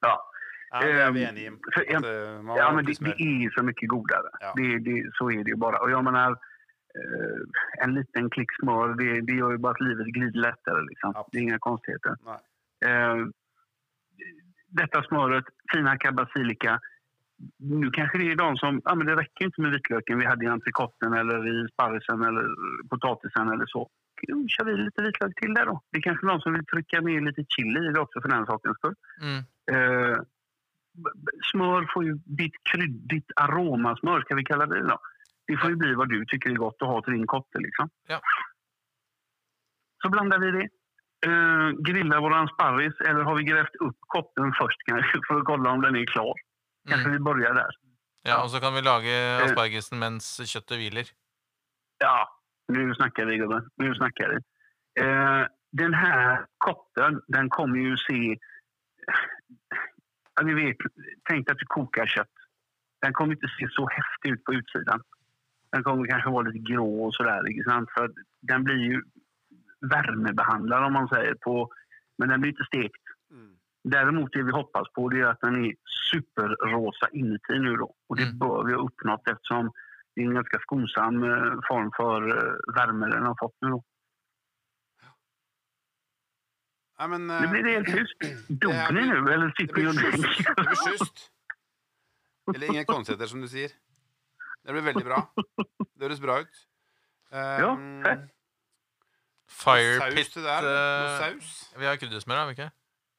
[0.00, 0.30] Ja,
[0.70, 2.56] Ja, det er vi Eh, enige i.
[2.58, 4.28] ja men det, det är så mycket godare.
[4.40, 4.52] Ja.
[4.56, 5.78] Det, det, så är det ju bara.
[5.78, 6.36] Och jag menar,
[7.82, 10.82] en liten klick smör, det, det gör ju bara att livet glider lättare.
[10.82, 11.12] Liksom.
[11.14, 11.28] Ja.
[11.32, 12.16] Det är inga konstigheter.
[12.86, 13.26] Eh,
[14.68, 16.80] detta smöret, finhackad basilika.
[17.58, 20.44] Nu kanske det är de som, ja men det räcker inte med vitlöken vi hade
[20.44, 22.44] i entrecoten eller i sparrisen eller
[22.88, 23.90] potatisen eller så.
[24.22, 25.80] Jo, kör vi lite vitlök till där då.
[25.90, 28.46] Det är kanske någon som vill trycka ner lite chili i det också för den
[28.46, 28.94] sakens skull.
[29.20, 29.38] Mm.
[29.72, 30.18] Eh,
[31.52, 34.98] smör får ju ditt kryddigt aromasmör, ska vi kalla det då.
[35.46, 37.90] Det får ju bli vad du tycker är gott att ha till din kotte liksom.
[38.08, 38.20] Ja.
[40.02, 40.68] Så blandar vi det.
[41.26, 45.70] Uh, grillar våran sparris eller har vi grävt upp kotten först kanske för att kolla
[45.70, 46.34] om den är klar.
[46.88, 47.12] Kanske Mm.
[47.12, 47.70] vi börjar där.
[48.22, 49.14] Ja, og så kan vi lage
[49.44, 51.04] aspargesen mens kjøttet hviler.
[51.98, 52.28] Ja,
[52.68, 53.68] nu snackar vi gubben.
[53.76, 54.36] Nu snackar vi.
[55.04, 58.36] Uh, den här kotten, den kommer ju se...
[60.34, 60.76] Ja, ni vet,
[61.28, 62.36] tänk att du kokar kött.
[63.02, 65.02] Den kommer inte se så häftig ut på utsidan.
[65.74, 67.40] Den kommer kanske vara lite grå och sådär.
[67.94, 69.02] För den blir ju
[69.90, 71.34] värmebehandlad om man säger.
[71.34, 71.72] på
[72.18, 73.02] Men den blir inte stekt.
[73.30, 73.56] Mm.
[73.84, 75.74] Däremot det vi hoppas på det är att den är
[76.12, 77.94] superrosa inuti nu då.
[78.08, 78.38] Och det Mm.
[78.38, 79.72] bör vi ha uppnått eftersom
[80.14, 83.84] det är en ganska skonsam eh, form för eh, värme den har fått nu då.
[86.98, 88.48] Ja, men eh, Nu blir det helt tyst.
[88.48, 90.54] Dog ni nu eller sitter ni och dricker?
[90.56, 91.30] Det blir schysst.
[92.54, 93.70] Eller inga konstigheter, som du sier.
[94.64, 95.18] Det blir veldig bra.
[95.96, 96.62] Det høres bra ut.
[97.34, 97.74] Um, Ja,
[98.06, 98.24] fett.
[99.54, 100.36] Fire pit.
[100.40, 101.50] Noe eh, saus?
[101.78, 102.70] Vi har kryddersmør, har vi ikke?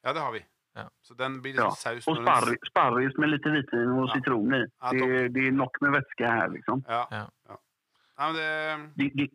[0.05, 0.41] Ja, det har vi.
[0.75, 0.87] Ja.
[1.05, 4.13] Så den blir Ja, liksom saus Og sparris, sparris med litt hvitvin og Ja.
[4.17, 4.63] citron i.
[4.65, 6.83] Ja, Det, är- det er nok med væske her, liksom.
[6.89, 7.05] Ja.
[7.11, 7.23] Ja.
[7.49, 7.57] ja.
[8.17, 9.29] Nei, men det,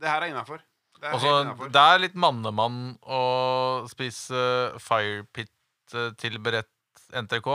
[0.00, 0.62] Det, her er innafor.
[1.00, 5.50] Det er det er litt mannemann å spise fire pit
[5.94, 6.70] eh, til beredt
[7.12, 7.46] NTK.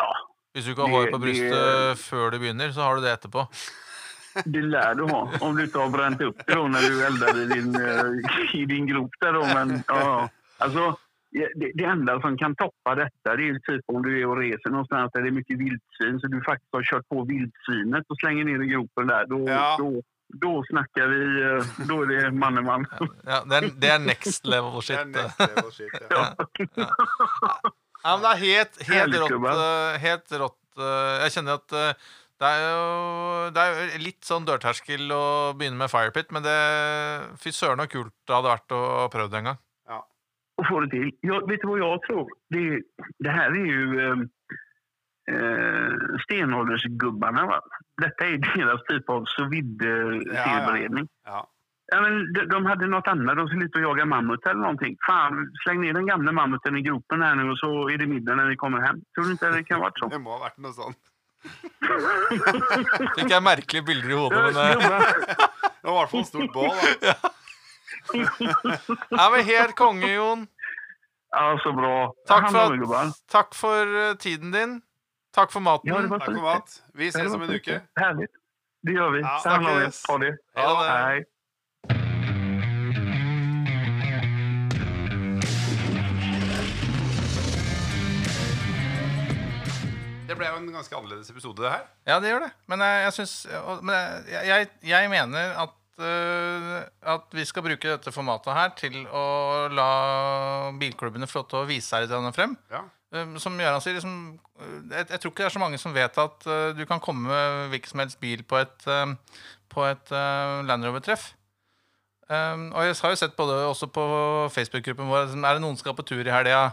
[0.00, 0.10] ja,
[0.52, 3.02] Hvis du ikke har Det- hår på det- brystet før du begynner, så har du
[3.02, 3.46] det etterpå.
[4.46, 5.20] det lär du ha.
[5.40, 8.64] Om du ikke har brent opp det når när du eldar i din, eh, i
[8.66, 9.42] din grop Der, då.
[9.54, 10.28] Men, ja,
[10.58, 10.96] altså,
[11.32, 14.70] det, det enda som kan toppe dette, det er typ om du er og reser
[14.84, 18.44] sted der det er mye vildsvin så du faktisk har kjørt på vildsvinet og slenger
[18.44, 19.26] ned i gropen der.
[19.26, 19.76] Da, Ja.
[19.78, 20.02] då,
[20.42, 22.30] då snackar vi, eh, då är det
[22.62, 22.86] mann.
[23.26, 24.96] Ja, det, er, det er next level shit.
[24.96, 26.34] Det er next level shit, ja.
[26.76, 27.70] Ja.
[28.04, 29.44] Ja, men det er helt, helt rått.
[29.52, 30.58] Eh, Helt rått.
[30.80, 31.92] eh, Jeg kjenner at eh,
[32.40, 35.24] det er jo det er jo litt sånn dørterskel å
[35.58, 36.54] begynne med Firepit, men det
[37.42, 38.80] Fy søren så kult det hadde vært å
[39.12, 39.58] prøve det en gang.
[39.90, 39.98] Ja.
[40.56, 41.10] Og få det til.
[41.28, 42.32] Ja, vet du hva jeg tror?
[42.56, 42.64] Det,
[43.20, 43.84] det her er jo
[45.28, 47.44] eh, stenåldersgubbarna.
[47.52, 47.60] Va?
[48.00, 51.08] Dette er deres type av sous tilberedning.
[51.28, 51.34] Ja, ja.
[51.34, 51.44] ja.
[51.92, 53.36] Ja, men de, de hade något annat.
[53.36, 54.96] De skulle ut och jaga mammut eller någonting.
[55.06, 58.34] Fan, släng ner den gamla mammuten i gropen här nu och så är det middag
[58.34, 58.96] när vi kommer hem.
[59.14, 60.08] Tror du inte det kan vara så?
[60.08, 60.98] Det må ha vært noe sånt.
[63.16, 64.76] Fikk jeg merkelige bilder i hodet, men eh,
[65.82, 66.74] Det var i hvert fall en stort bål.
[67.00, 67.14] Da.
[69.08, 70.46] Ja, men helt konge, Jon.
[71.30, 72.12] ja, så bra.
[72.28, 74.80] Takk for, at, takk for eh, tiden din.
[75.34, 75.88] Takk for maten.
[75.88, 76.82] Ja, Takk for mat.
[76.94, 77.72] Vi ses om en uke.
[77.72, 78.04] Herlig.
[78.04, 78.30] Härligt.
[78.82, 79.20] Det gör vi.
[79.20, 80.04] Ja, snackes.
[80.08, 80.36] Ha det.
[80.54, 81.20] Ha
[90.30, 90.38] det.
[90.38, 91.84] Ble jo en ganske annerledes episode, det her.
[92.08, 92.50] Ja, det gjør det.
[92.70, 93.34] Men jeg, jeg syns
[93.82, 93.94] Men
[94.30, 96.78] jeg, jeg, jeg mener at uh,
[97.14, 99.24] at vi skal bruke dette formatet her til å
[99.72, 99.90] la
[100.80, 102.56] bilklubbene få lov til å vise seg litt frem.
[102.72, 102.84] Ja.
[103.10, 104.38] Um, Som Gøran sier, liksom,
[104.92, 107.26] jeg, jeg tror ikke det er så mange som vet at uh, du kan komme
[107.26, 109.10] med hvilken som helst bil på et, uh,
[109.72, 111.32] på et uh, Land Rover-treff.
[112.30, 114.04] Um, og jeg har jo sett på det også på
[114.54, 116.68] Facebook-gruppen vår liksom, Er det noen som skal på tur i helga?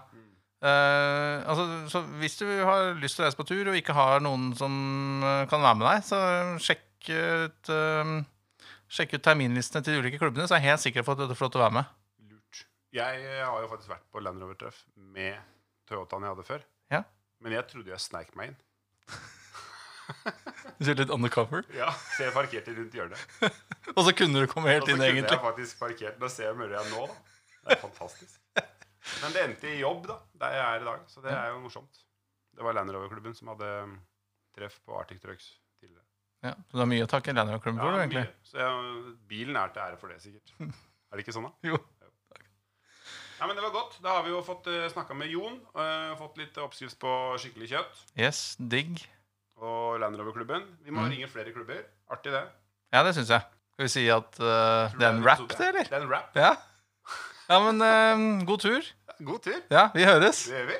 [0.58, 4.24] Eh, altså, så hvis du har lyst til å reise på tur og ikke har
[4.26, 4.74] noen som
[5.22, 6.22] uh, kan være med deg, så
[6.64, 8.16] sjekk ut, uh,
[8.90, 11.36] sjekk ut terminlistene til de ulike klubbene, så er jeg helt sikker på at du
[11.36, 11.94] får lov til å være med.
[12.32, 12.64] Lurt.
[12.98, 14.82] Jeg eh, har jo faktisk vært på Land Rover-treff
[15.14, 15.38] med
[15.90, 16.66] Toyotaen jeg hadde før.
[16.94, 17.04] Ja.
[17.46, 18.62] Men jeg trodde jeg sneik meg inn.
[20.78, 21.66] Du ser litt undercover.
[21.76, 23.22] Ja, Så jeg parkerte rundt hjørnet.
[23.98, 25.26] Og så kunne du komme helt inn, egentlig?
[25.26, 26.20] Og så kunne jeg faktisk parkert.
[26.22, 27.40] Nå ser jeg mulig jeg nå, da.
[27.58, 28.38] Det er fantastisk.
[29.24, 31.06] Men det endte i jobb, da, der jeg er i dag.
[31.12, 32.04] Så det er jo morsomt.
[32.58, 33.96] Det var Land Rover-klubben som hadde um,
[34.58, 35.50] treff på Arctic Trucks
[35.80, 36.04] tidligere.
[36.46, 38.24] Ja, så du har mye å takke Land Rover-klubben for, du, egentlig.
[38.28, 38.48] mye.
[38.50, 40.54] Så jeg, bilen er til ære for det, sikkert.
[41.08, 41.70] Er det ikke sånn, da?
[41.72, 41.78] Jo.
[43.38, 43.94] Ja, men Det var godt.
[44.04, 45.60] Da har vi jo fått uh, snakka med Jon.
[45.78, 48.00] Uh, fått litt oppskrift på skikkelig kjøtt.
[48.20, 49.04] Yes, digg.
[49.62, 50.66] Og Land Rover-klubben.
[50.84, 51.12] Vi må Mm.
[51.14, 51.86] ringe flere klubber.
[52.12, 52.42] Artig, det.
[52.94, 53.46] Ja, det syns jeg.
[53.78, 55.86] Skal vi si at uh, det er en rap, det, eller?
[55.88, 56.36] Det er en rap.
[56.36, 56.52] Ja.
[57.48, 58.88] Ja, men eh, god tur.
[59.20, 59.62] God tur.
[59.72, 60.44] Ja, vi høres.
[60.46, 60.78] Det gjør vi.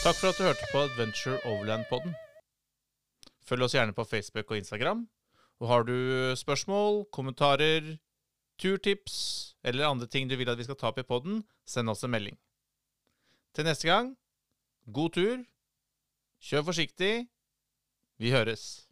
[0.00, 2.14] Takk for at du hørte på Adventure Overland-podden.
[3.44, 5.04] Følg oss gjerne på Facebook og Instagram.
[5.60, 7.98] Og har du spørsmål, kommentarer,
[8.58, 12.04] turtips eller andre ting du vil at vi skal ta opp i podden, send oss
[12.04, 12.38] en melding.
[13.54, 14.14] Til neste gang,
[14.92, 15.42] god tur,
[16.40, 17.26] kjør forsiktig,
[18.20, 18.89] vi høres.